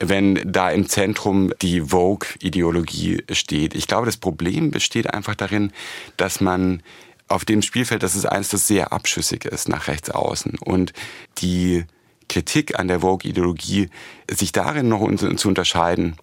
[0.00, 3.74] wenn da im Zentrum die Vogue-Ideologie steht.
[3.74, 5.72] Ich glaube, das Problem besteht einfach darin,
[6.18, 6.82] dass man
[7.28, 10.58] auf dem Spielfeld, das ist eins, das sehr abschüssig ist nach rechts außen.
[10.60, 10.92] Und
[11.38, 11.84] die
[12.28, 13.88] Kritik an der Vogue-Ideologie,
[14.30, 16.16] sich darin noch zu unterscheiden,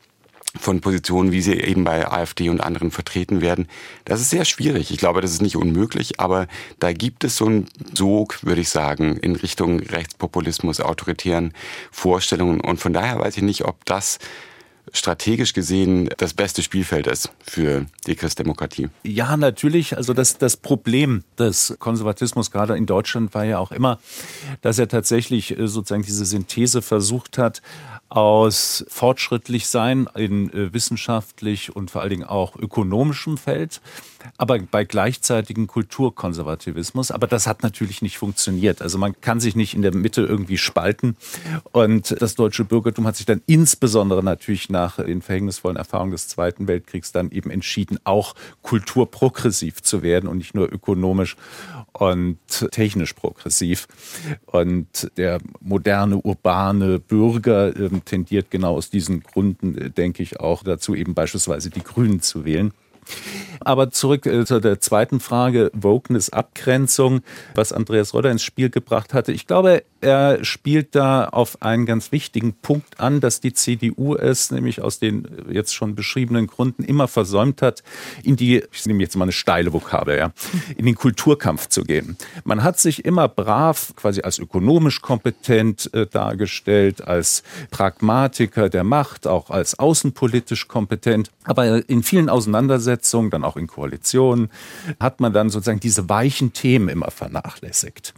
[0.60, 3.68] von Positionen, wie sie eben bei AfD und anderen vertreten werden.
[4.06, 4.92] Das ist sehr schwierig.
[4.92, 6.48] Ich glaube, das ist nicht unmöglich, aber
[6.80, 11.54] da gibt es so einen Sog, würde ich sagen, in Richtung Rechtspopulismus, autoritären
[11.90, 12.60] Vorstellungen.
[12.60, 14.20] Und von daher weiß ich nicht, ob das
[14.94, 18.90] strategisch gesehen das beste Spielfeld ist für die Christdemokratie.
[19.04, 19.98] Ja, natürlich.
[19.98, 24.00] Also das, das Problem des Konservatismus gerade in Deutschland war ja auch immer,
[24.62, 27.62] dass er tatsächlich äh, sozusagen diese Synthese versucht hat
[28.10, 33.80] aus fortschrittlich sein in äh, wissenschaftlich und vor allen Dingen auch ökonomischem Feld,
[34.38, 37.12] aber bei gleichzeitigem Kulturkonservativismus.
[37.12, 38.82] Aber das hat natürlich nicht funktioniert.
[38.82, 41.16] Also man kann sich nicht in der Mitte irgendwie spalten.
[41.72, 46.68] Und das deutsche Bürgertum hat sich dann insbesondere natürlich nach den verhängnisvollen Erfahrungen des Zweiten
[46.68, 51.36] Weltkriegs dann eben entschieden, auch kulturprogressiv zu werden und nicht nur ökonomisch
[51.94, 52.38] und
[52.72, 53.88] technisch progressiv.
[54.46, 60.64] Und der moderne, urbane Bürger äh, tendiert genau aus diesen Gründen, äh, denke ich, auch
[60.64, 62.72] dazu, eben beispielsweise die Grünen zu wählen.
[63.60, 67.22] Aber zurück äh, zu der zweiten Frage, Wokeness, Abgrenzung,
[67.56, 69.32] was Andreas Röder ins Spiel gebracht hatte.
[69.32, 74.50] Ich glaube, er spielt da auf einen ganz wichtigen Punkt an, dass die CDU es
[74.50, 77.84] nämlich aus den jetzt schon beschriebenen Gründen immer versäumt hat,
[78.24, 80.32] in die, ich nehme jetzt mal eine steile Vokabel, ja,
[80.76, 82.18] in den Kulturkampf zu gehen.
[82.44, 89.28] Man hat sich immer brav quasi als ökonomisch kompetent äh, dargestellt, als Pragmatiker der Macht,
[89.28, 91.30] auch als außenpolitisch kompetent.
[91.44, 94.50] Aber in vielen Auseinandersetzungen, dann auch in Koalitionen,
[95.00, 98.14] hat man dann sozusagen diese weichen Themen immer vernachlässigt.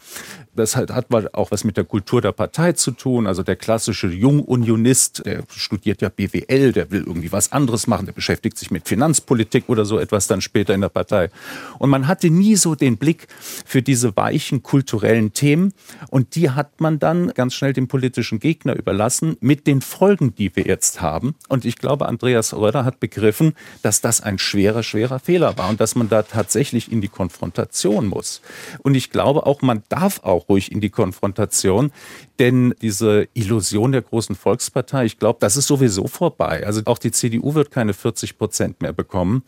[0.55, 3.25] Das hat, hat auch was mit der Kultur der Partei zu tun.
[3.25, 8.13] Also der klassische Jungunionist, der studiert ja BWL, der will irgendwie was anderes machen, der
[8.13, 11.29] beschäftigt sich mit Finanzpolitik oder so etwas dann später in der Partei.
[11.79, 13.27] Und man hatte nie so den Blick
[13.65, 15.73] für diese weichen kulturellen Themen.
[16.09, 20.55] Und die hat man dann ganz schnell dem politischen Gegner überlassen mit den Folgen, die
[20.55, 21.35] wir jetzt haben.
[21.49, 25.81] Und ich glaube, Andreas Röder hat begriffen, dass das ein schwerer, schwerer Fehler war und
[25.81, 28.41] dass man da tatsächlich in die Konfrontation muss.
[28.81, 31.91] Und ich glaube auch, man darf auch auch ruhig in die Konfrontation.
[32.39, 36.65] Denn diese Illusion der großen Volkspartei, ich glaube, das ist sowieso vorbei.
[36.65, 39.43] Also auch die CDU wird keine 40 Prozent mehr bekommen.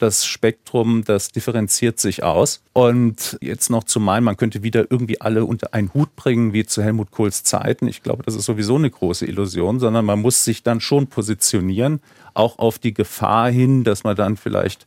[0.00, 2.62] Das Spektrum, das differenziert sich aus.
[2.72, 6.66] Und jetzt noch zu meinen, man könnte wieder irgendwie alle unter einen Hut bringen, wie
[6.66, 7.86] zu Helmut Kohls Zeiten.
[7.86, 12.00] Ich glaube, das ist sowieso eine große Illusion, sondern man muss sich dann schon positionieren,
[12.34, 14.86] auch auf die Gefahr hin, dass man dann vielleicht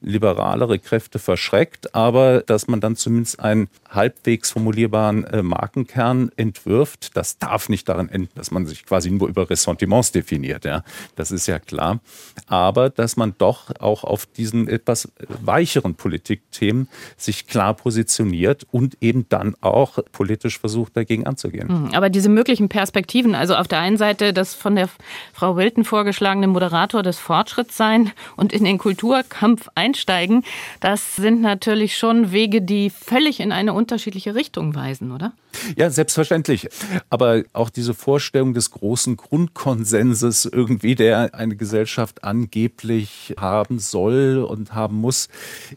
[0.00, 7.38] liberalere Kräfte verschreckt, aber dass man dann zumindest einen halbwegs formulierbaren äh, Markenkern entwirft, das
[7.38, 10.64] darf nicht daran enden, dass man sich quasi nur über Ressentiments definiert.
[10.64, 10.82] Ja,
[11.16, 12.00] das ist ja klar.
[12.46, 19.26] Aber dass man doch auch auf diesen etwas weicheren Politikthemen sich klar positioniert und eben
[19.28, 21.68] dann auch politisch versucht, dagegen anzugehen.
[21.68, 24.88] Hm, aber diese möglichen Perspektiven, also auf der einen Seite das von der
[25.34, 30.44] Frau Wilton vorgeschlagene Moderator des Fortschritts sein und in den Kulturkampf ein einsteigen,
[30.80, 35.32] das sind natürlich schon Wege, die völlig in eine unterschiedliche Richtung weisen, oder?
[35.76, 36.68] Ja, selbstverständlich.
[37.08, 44.74] Aber auch diese Vorstellung des großen Grundkonsenses irgendwie, der eine Gesellschaft angeblich haben soll und
[44.74, 45.28] haben muss,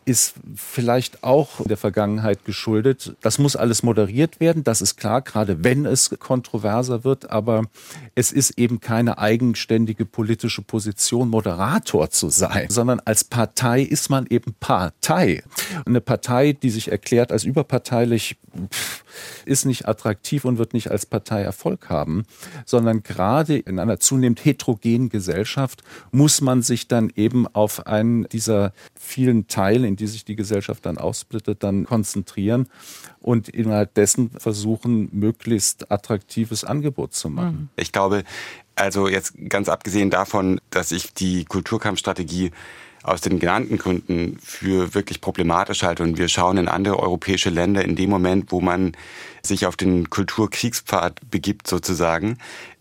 [0.06, 3.16] ist vielleicht auch der Vergangenheit geschuldet.
[3.22, 7.30] Das muss alles moderiert werden, das ist klar, gerade wenn es kontroverser wird.
[7.30, 7.64] Aber
[8.16, 14.26] es ist eben keine eigenständige politische Position, Moderator zu sein, sondern als Partei ist man
[14.28, 15.44] eben Partei.
[15.86, 18.38] Eine Partei, die sich erklärt als überparteilich,
[19.46, 22.24] ist nicht attraktiv und wird nicht als Partei Erfolg haben,
[22.66, 28.74] sondern gerade in einer zunehmend heterogenen Gesellschaft muss man sich dann eben auf einen dieser
[28.96, 32.68] vielen Teile, in die sich die Gesellschaft dann aufsplittet, dann konzentrieren
[33.20, 37.70] und innerhalb dessen versuchen, möglichst attraktives Angebot zu machen.
[37.76, 38.24] Ich glaube,
[38.76, 42.52] also jetzt ganz abgesehen davon, dass ich die Kulturkampfstrategie
[43.04, 46.04] aus den genannten Gründen für wirklich problematisch halte.
[46.04, 48.94] Und wir schauen in andere europäische Länder in dem Moment, wo man
[49.44, 52.38] sich auf den Kulturkriegspfad begibt sozusagen.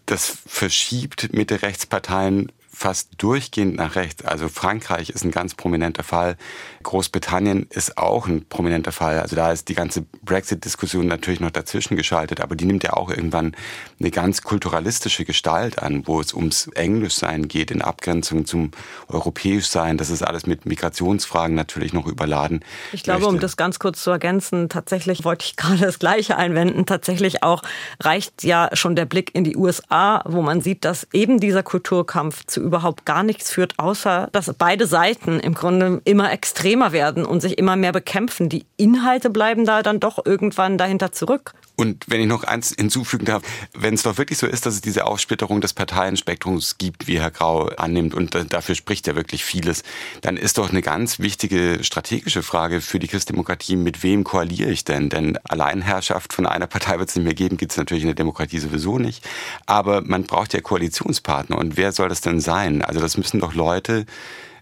[0.07, 4.25] Das verschiebt Mitte-Rechtsparteien fast durchgehend nach rechts.
[4.25, 6.37] Also Frankreich ist ein ganz prominenter Fall.
[6.83, 9.21] Großbritannien ist auch ein prominenter Fall.
[9.21, 13.11] Also da ist die ganze Brexit-Diskussion natürlich noch dazwischen geschaltet, aber die nimmt ja auch
[13.11, 13.55] irgendwann
[14.01, 18.71] eine ganz kulturalistische Gestalt an, wo es ums Englischsein geht, in Abgrenzung zum
[19.09, 19.97] Europäischsein.
[19.97, 22.65] Das ist alles mit Migrationsfragen natürlich noch überladen.
[22.93, 23.35] Ich glaube, möchte.
[23.35, 26.87] um das ganz kurz zu ergänzen, tatsächlich wollte ich gerade das Gleiche einwenden.
[26.87, 27.63] Tatsächlich auch
[28.01, 32.45] reicht ja schon der Blick in die USA, wo man sieht, dass eben dieser Kulturkampf
[32.47, 36.33] zu überhaupt gar nichts führt, außer dass beide Seiten im Grunde immer
[36.73, 38.49] extremer werden und sich immer mehr bekämpfen.
[38.49, 41.53] Die Inhalte bleiben da dann doch irgendwann dahinter zurück.
[41.77, 43.43] Und wenn ich noch eins hinzufügen darf,
[43.75, 47.31] wenn es doch wirklich so ist, dass es diese Aufsplitterung des Parteienspektrums gibt, wie Herr
[47.31, 49.83] Grau annimmt, und dafür spricht ja wirklich vieles,
[50.23, 54.85] dann ist doch eine ganz wichtige strategische Frage für die Christdemokratie, mit wem koaliere ich
[54.85, 55.11] denn?
[55.11, 58.15] Denn Alleinherrschaft von einer Partei wird es nicht mehr geben, gibt es natürlich in der
[58.15, 59.27] Demokratie sowieso nicht.
[59.67, 61.59] Aber man braucht ja Koalitionspartner.
[61.59, 62.83] Und wer soll das denn sein?
[62.83, 64.07] Also das müssen doch Leute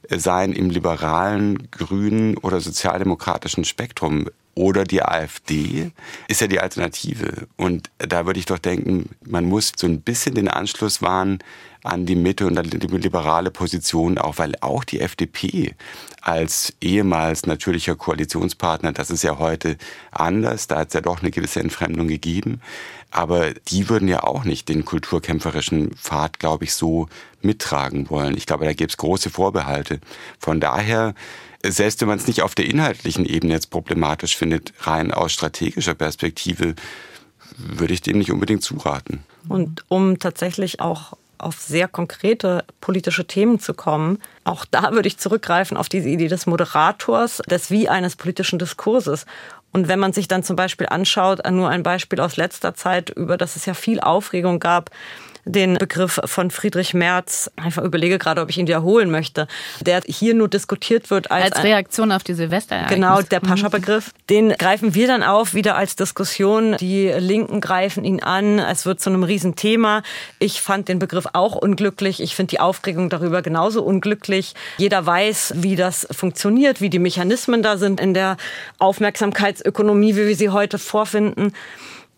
[0.08, 5.92] sein im liberalen, grünen oder sozialdemokratischen Spektrum oder die AfD,
[6.28, 7.46] ist ja die Alternative.
[7.56, 11.38] Und da würde ich doch denken, man muss so ein bisschen den Anschluss wahren
[11.82, 15.74] an die Mitte und an die liberale Position, auch weil auch die FDP
[16.20, 19.78] als ehemals natürlicher Koalitionspartner, das ist ja heute
[20.10, 22.60] anders, da hat es ja doch eine gewisse Entfremdung gegeben,
[23.10, 27.08] aber die würden ja auch nicht den kulturkämpferischen Pfad, glaube ich, so
[27.42, 28.36] mittragen wollen.
[28.36, 30.00] Ich glaube, da gibt es große Vorbehalte.
[30.38, 31.14] Von daher
[31.62, 35.94] selbst wenn man es nicht auf der inhaltlichen Ebene jetzt problematisch findet, rein aus strategischer
[35.94, 36.74] Perspektive,
[37.56, 39.24] würde ich dem nicht unbedingt zuraten.
[39.48, 45.18] Und um tatsächlich auch auf sehr konkrete politische Themen zu kommen, auch da würde ich
[45.18, 49.24] zurückgreifen auf diese Idee des Moderators, des Wie eines politischen Diskurses.
[49.72, 53.36] Und wenn man sich dann zum Beispiel anschaut, nur ein Beispiel aus letzter Zeit, über
[53.36, 54.90] das es ja viel Aufregung gab,
[55.44, 59.48] den Begriff von Friedrich Merz, einfach überlege gerade, ob ich ihn wiederholen möchte,
[59.80, 62.86] der hier nur diskutiert wird als, als Reaktion auf die Silvester.
[62.88, 64.12] Genau, der Pascha-Begriff.
[64.28, 66.76] Den greifen wir dann auf, wieder als Diskussion.
[66.78, 68.58] Die Linken greifen ihn an.
[68.58, 70.02] Es wird zu einem Riesenthema.
[70.38, 72.20] Ich fand den Begriff auch unglücklich.
[72.20, 74.54] Ich finde die Aufregung darüber genauso unglücklich.
[74.78, 78.36] Jeder weiß, wie das funktioniert, wie die Mechanismen da sind in der
[78.78, 81.52] Aufmerksamkeitsökonomie, wie wir sie heute vorfinden.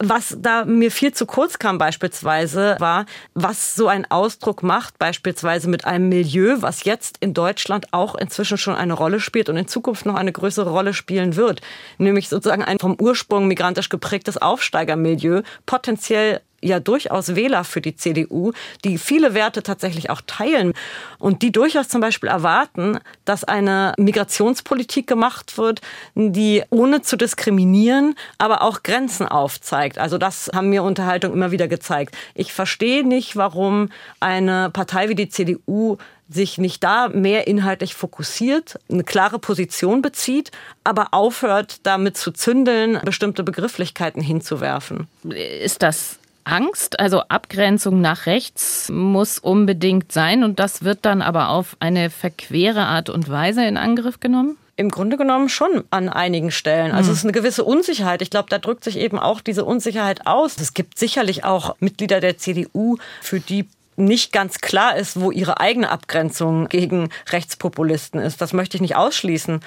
[0.04, 5.68] Was da mir viel zu kurz kam beispielsweise war, was so ein Ausdruck macht, beispielsweise
[5.68, 9.68] mit einem Milieu, was jetzt in Deutschland auch inzwischen schon eine Rolle spielt und in
[9.68, 11.60] Zukunft noch eine größere Rolle spielen wird.
[11.98, 18.52] Nämlich sozusagen ein vom Ursprung migrantisch geprägtes Aufsteigermilieu, potenziell ja durchaus Wähler für die CDU,
[18.84, 20.72] die viele Werte tatsächlich auch teilen
[21.18, 25.80] und die durchaus zum Beispiel erwarten, dass eine Migrationspolitik gemacht wird,
[26.14, 29.98] die ohne zu diskriminieren, aber auch Grenzen aufzeigt.
[29.98, 32.16] Also das haben mir Unterhaltungen immer wieder gezeigt.
[32.34, 33.90] Ich verstehe nicht, warum
[34.20, 35.98] eine Partei wie die CDU
[36.28, 40.50] sich nicht da mehr inhaltlich fokussiert, eine klare Position bezieht,
[40.84, 45.08] aber aufhört, damit zu zündeln, bestimmte Begrifflichkeiten hinzuwerfen.
[45.24, 51.48] Ist das Angst, also Abgrenzung nach rechts muss unbedingt sein und das wird dann aber
[51.48, 54.56] auf eine verquere Art und Weise in Angriff genommen?
[54.76, 56.92] Im Grunde genommen schon an einigen Stellen.
[56.92, 58.22] Also es ist eine gewisse Unsicherheit.
[58.22, 60.56] Ich glaube, da drückt sich eben auch diese Unsicherheit aus.
[60.58, 65.60] Es gibt sicherlich auch Mitglieder der CDU, für die nicht ganz klar ist, wo ihre
[65.60, 68.40] eigene Abgrenzung gegen Rechtspopulisten ist.
[68.40, 69.60] Das möchte ich nicht ausschließen.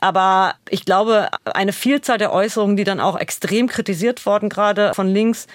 [0.00, 5.08] Aber ich glaube, eine Vielzahl der Äußerungen, die dann auch extrem kritisiert worden, gerade von
[5.08, 5.46] links,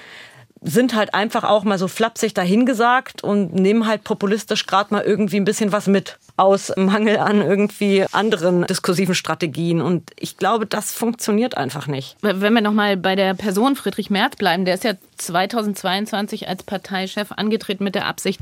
[0.66, 5.38] sind halt einfach auch mal so flapsig dahingesagt und nehmen halt populistisch gerade mal irgendwie
[5.38, 9.80] ein bisschen was mit aus Mangel an irgendwie anderen diskursiven Strategien.
[9.80, 12.18] Und ich glaube, das funktioniert einfach nicht.
[12.22, 17.32] Wenn wir nochmal bei der Person Friedrich Merz bleiben, der ist ja 2022 als Parteichef
[17.32, 18.42] angetreten mit der Absicht,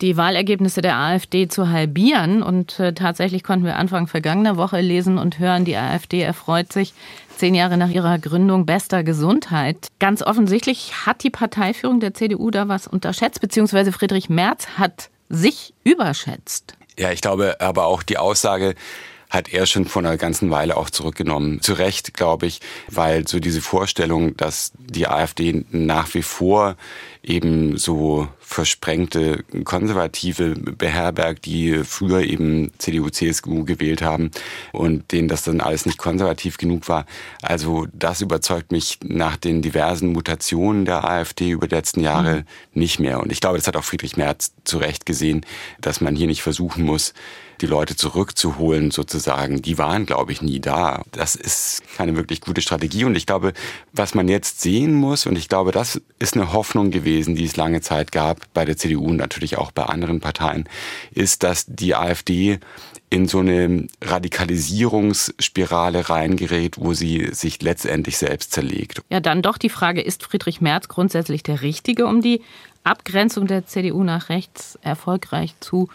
[0.00, 2.42] die Wahlergebnisse der AfD zu halbieren.
[2.42, 6.94] Und äh, tatsächlich konnten wir Anfang vergangener Woche lesen und hören, die AfD erfreut sich
[7.38, 9.88] zehn Jahre nach ihrer Gründung bester Gesundheit.
[9.98, 15.74] Ganz offensichtlich hat die Parteiführung der CDU da was unterschätzt, beziehungsweise Friedrich Merz hat sich
[15.84, 16.74] überschätzt.
[16.98, 18.74] Ja, ich glaube aber auch die Aussage,
[19.30, 21.60] hat er schon vor einer ganzen Weile auch zurückgenommen.
[21.60, 26.76] Zu Recht, glaube ich, weil so diese Vorstellung, dass die AfD nach wie vor
[27.22, 34.30] eben so versprengte Konservative beherbergt, die früher eben CDU, CSU gewählt haben
[34.72, 37.04] und denen das dann alles nicht konservativ genug war.
[37.42, 42.44] Also das überzeugt mich nach den diversen Mutationen der AfD über die letzten Jahre mhm.
[42.80, 43.20] nicht mehr.
[43.20, 45.44] Und ich glaube, das hat auch Friedrich Merz zu Recht gesehen,
[45.80, 47.12] dass man hier nicht versuchen muss,
[47.58, 51.02] die Leute zurückzuholen sozusagen, die waren, glaube ich, nie da.
[51.12, 53.04] Das ist keine wirklich gute Strategie.
[53.04, 53.52] Und ich glaube,
[53.92, 57.56] was man jetzt sehen muss, und ich glaube, das ist eine Hoffnung gewesen, die es
[57.56, 60.68] lange Zeit gab, bei der CDU und natürlich auch bei anderen Parteien,
[61.12, 62.60] ist, dass die AfD
[63.10, 69.02] in so eine Radikalisierungsspirale reingerät, wo sie sich letztendlich selbst zerlegt.
[69.08, 72.42] Ja, dann doch die Frage, ist Friedrich Merz grundsätzlich der Richtige, um die
[72.84, 75.88] Abgrenzung der CDU nach rechts erfolgreich zu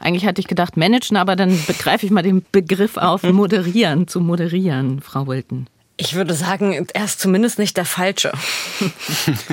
[0.00, 4.20] eigentlich hatte ich gedacht managen, aber dann begreife ich mal den Begriff auf moderieren, zu
[4.20, 5.66] moderieren, Frau Wilton.
[5.96, 8.32] Ich würde sagen, er ist zumindest nicht der Falsche.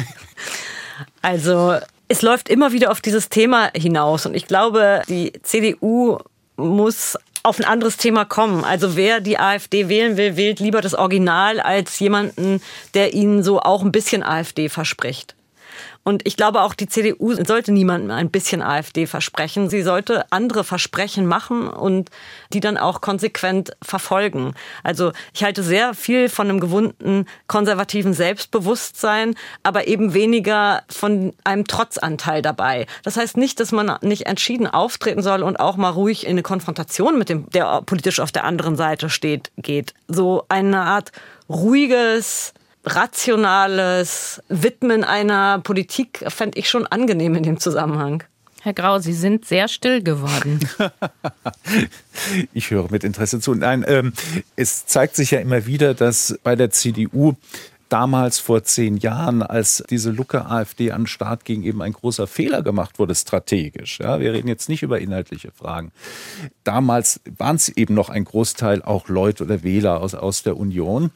[1.22, 1.76] also
[2.08, 6.20] es läuft immer wieder auf dieses Thema hinaus und ich glaube, die CDU
[6.56, 8.64] muss auf ein anderes Thema kommen.
[8.64, 12.62] Also wer die AfD wählen will, wählt lieber das Original als jemanden,
[12.94, 15.37] der ihnen so auch ein bisschen AfD verspricht.
[16.04, 19.70] Und ich glaube auch, die CDU sollte niemandem ein bisschen AfD versprechen.
[19.70, 22.10] Sie sollte andere Versprechen machen und
[22.54, 24.54] die dann auch konsequent verfolgen.
[24.84, 31.66] Also ich halte sehr viel von einem gewundenen konservativen Selbstbewusstsein, aber eben weniger von einem
[31.66, 32.86] Trotzanteil dabei.
[33.04, 36.44] Das heißt nicht, dass man nicht entschieden auftreten soll und auch mal ruhig in eine
[36.44, 39.94] Konfrontation mit dem, der politisch auf der anderen Seite steht, geht.
[40.08, 41.12] So eine Art
[41.50, 42.54] ruhiges,
[42.88, 48.24] rationales Widmen einer Politik fände ich schon angenehm in dem Zusammenhang.
[48.62, 50.60] Herr Grau, Sie sind sehr still geworden.
[52.54, 53.54] ich höre mit Interesse zu.
[53.54, 54.14] Nein, ähm,
[54.56, 57.36] es zeigt sich ja immer wieder, dass bei der CDU
[57.90, 62.28] damals vor zehn Jahren, als diese Lucke AfD an den Start ging, eben ein großer
[62.28, 64.00] Fehler gemacht wurde, strategisch.
[64.00, 65.92] Ja, wir reden jetzt nicht über inhaltliche Fragen.
[66.64, 71.12] Damals waren es eben noch ein Großteil auch Leute oder Wähler aus, aus der Union.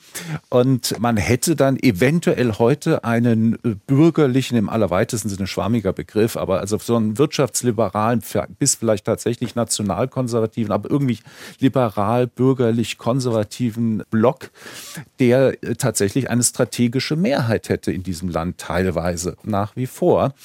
[0.49, 3.57] Und man hätte dann eventuell heute einen
[3.87, 8.21] bürgerlichen, im allerweitesten Sinne schwammiger Begriff, aber also so einen wirtschaftsliberalen
[8.57, 11.19] bis vielleicht tatsächlich nationalkonservativen, aber irgendwie
[11.59, 14.51] liberal, bürgerlich, konservativen Block,
[15.19, 20.35] der tatsächlich eine Strategie strategische Mehrheit hätte in diesem Land teilweise nach wie vor.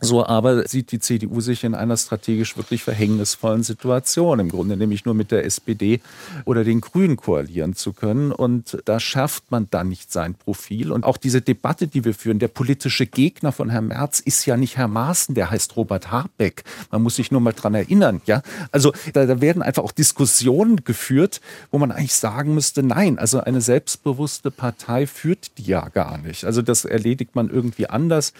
[0.00, 5.04] So aber sieht die CDU sich in einer strategisch wirklich verhängnisvollen Situation, im Grunde nämlich
[5.04, 6.00] nur mit der SPD
[6.44, 8.32] oder den Grünen koalieren zu können.
[8.32, 10.90] Und da schärft man dann nicht sein Profil.
[10.90, 14.56] Und auch diese Debatte, die wir führen, der politische Gegner von Herrn Merz ist ja
[14.56, 16.64] nicht Herr Maaßen, der heißt Robert Habeck.
[16.90, 18.22] Man muss sich nur mal dran erinnern.
[18.26, 18.42] Ja,
[18.72, 21.40] also da, da werden einfach auch Diskussionen geführt,
[21.70, 26.44] wo man eigentlich sagen müsste, nein, also eine selbstbewusste Partei führt die ja gar nicht.
[26.44, 28.32] Also das erledigt man irgendwie anders.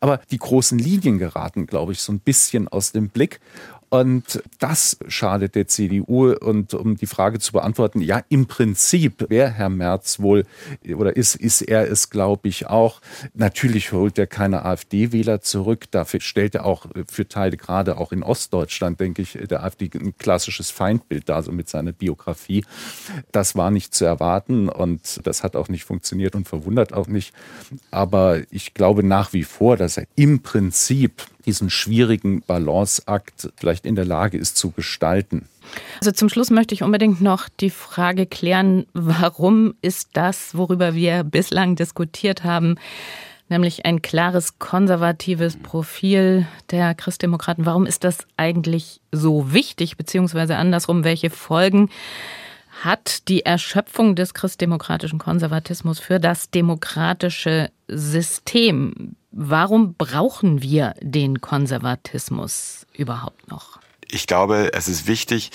[0.00, 3.40] Aber die großen Linien geraten, glaube ich, so ein bisschen aus dem Blick.
[4.00, 6.32] Und das schadet der CDU.
[6.32, 10.44] Und um die Frage zu beantworten, ja, im Prinzip wäre Herr Merz wohl
[10.94, 13.00] oder ist, ist er es, glaube ich, auch.
[13.34, 15.90] Natürlich holt er keine AfD-Wähler zurück.
[15.90, 20.16] Dafür stellt er auch für Teile, gerade auch in Ostdeutschland, denke ich, der AfD ein
[20.18, 22.64] klassisches Feindbild da, so mit seiner Biografie.
[23.32, 27.34] Das war nicht zu erwarten und das hat auch nicht funktioniert und verwundert auch nicht.
[27.90, 33.94] Aber ich glaube nach wie vor, dass er im Prinzip diesen schwierigen Balanceakt vielleicht in
[33.94, 35.48] der Lage ist zu gestalten.
[36.00, 41.24] Also zum Schluss möchte ich unbedingt noch die Frage klären, warum ist das, worüber wir
[41.24, 42.76] bislang diskutiert haben,
[43.48, 51.04] nämlich ein klares konservatives Profil der Christdemokraten, warum ist das eigentlich so wichtig, beziehungsweise andersrum,
[51.04, 51.90] welche Folgen
[52.82, 59.16] hat die Erschöpfung des christdemokratischen Konservatismus für das demokratische System?
[59.38, 63.78] Warum brauchen wir den Konservatismus überhaupt noch?
[64.08, 65.50] Ich glaube, es ist wichtig,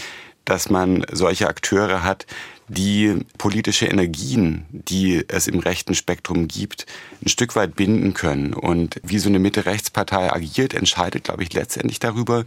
[0.46, 2.28] dass man solche Akteure hat,
[2.68, 6.86] die politische Energien, die es im rechten Spektrum gibt,
[7.26, 8.54] ein Stück weit binden können.
[8.54, 12.46] Und wie so eine Mitte-Rechts-Partei agiert, entscheidet, glaube ich, letztendlich darüber,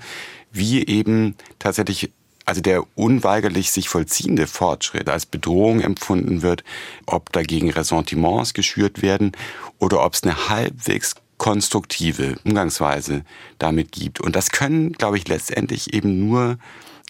[0.52, 2.12] wie eben tatsächlich
[2.46, 6.62] also der unweigerlich sich vollziehende Fortschritt als Bedrohung empfunden wird,
[7.06, 9.32] ob dagegen Ressentiments geschürt werden
[9.78, 11.14] oder ob es eine halbwegs
[11.44, 13.22] konstruktive Umgangsweise
[13.58, 14.18] damit gibt.
[14.18, 16.56] Und das können, glaube ich, letztendlich eben nur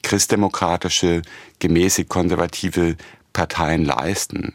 [0.03, 1.23] christdemokratische,
[1.61, 2.97] gemäßig konservative
[3.33, 4.53] Parteien leisten.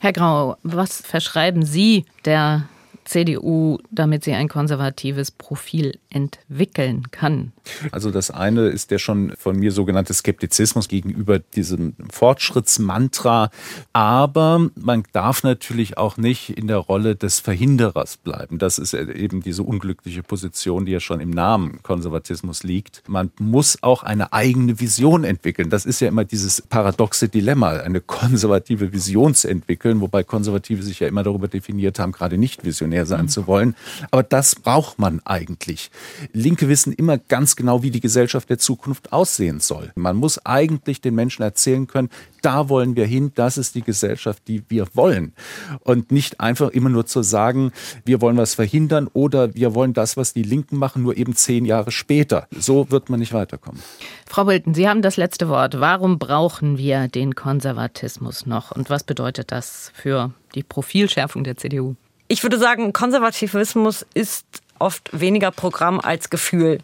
[0.00, 2.68] Herr Grau, was verschreiben Sie der
[3.06, 7.52] CDU, damit sie ein konservatives Profil entwickeln kann?
[7.90, 13.50] Also das eine ist der schon von mir sogenannte Skeptizismus gegenüber diesem Fortschrittsmantra.
[13.92, 18.58] Aber man darf natürlich auch nicht in der Rolle des Verhinderers bleiben.
[18.58, 23.02] Das ist eben diese unglückliche Position, die ja schon im Namen Konservatismus liegt.
[23.08, 25.70] Man muss auch eine eigene Vision entwickeln.
[25.70, 31.00] Das ist ja immer dieses paradoxe Dilemma, eine konservative Vision zu entwickeln, wobei Konservative sich
[31.00, 33.28] ja immer darüber definiert haben, gerade nicht visionär sein mhm.
[33.28, 33.74] zu wollen.
[34.10, 35.90] Aber das braucht man eigentlich.
[36.32, 39.92] Linke wissen immer ganz genau, wie die Gesellschaft der Zukunft aussehen soll.
[39.94, 42.10] Man muss eigentlich den Menschen erzählen können,
[42.42, 45.32] da wollen wir hin, das ist die Gesellschaft, die wir wollen.
[45.80, 47.72] Und nicht einfach immer nur zu sagen,
[48.04, 51.64] wir wollen was verhindern oder wir wollen das, was die Linken machen, nur eben zehn
[51.64, 52.46] Jahre später.
[52.50, 53.80] So wird man nicht weiterkommen.
[54.26, 55.80] Frau Wilton, Sie haben das letzte Wort.
[55.80, 58.72] Warum brauchen wir den Konservatismus noch?
[58.72, 61.94] Und was bedeutet das für die Profilschärfung der CDU?
[62.28, 64.46] Ich würde sagen, Konservativismus ist
[64.78, 66.78] oft weniger Programm als Gefühl.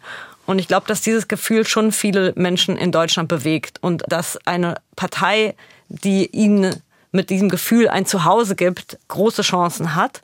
[0.49, 4.81] Und ich glaube, dass dieses Gefühl schon viele Menschen in Deutschland bewegt und dass eine
[4.95, 5.53] Partei,
[5.89, 6.81] die ihnen
[7.11, 10.23] mit diesem Gefühl ein Zuhause gibt, große Chancen hat.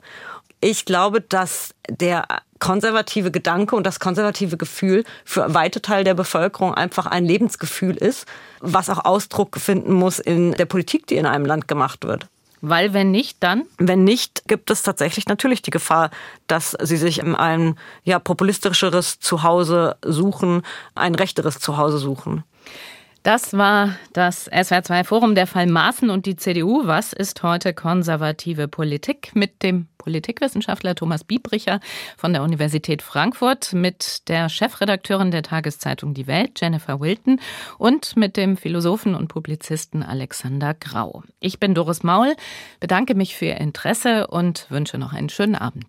[0.60, 2.26] Ich glaube, dass der
[2.58, 8.26] konservative Gedanke und das konservative Gefühl für weite Teil der Bevölkerung einfach ein Lebensgefühl ist,
[8.58, 12.26] was auch Ausdruck finden muss in der Politik, die in einem Land gemacht wird.
[12.60, 13.64] Weil wenn nicht, dann?
[13.78, 16.10] Wenn nicht, gibt es tatsächlich natürlich die Gefahr,
[16.46, 20.62] dass sie sich in ein ja, populistischeres Zuhause suchen,
[20.94, 22.44] ein rechteres Zuhause suchen.
[23.26, 26.86] Das war das SWR2 Forum der Fall Maaßen und die CDU.
[26.86, 29.34] Was ist heute konservative Politik?
[29.34, 31.80] Mit dem Politikwissenschaftler Thomas Biebricher
[32.16, 37.40] von der Universität Frankfurt, mit der Chefredakteurin der Tageszeitung Die Welt, Jennifer Wilton,
[37.78, 41.24] und mit dem Philosophen und Publizisten Alexander Grau.
[41.40, 42.36] Ich bin Doris Maul,
[42.78, 45.86] bedanke mich für Ihr Interesse und wünsche noch einen schönen Abend.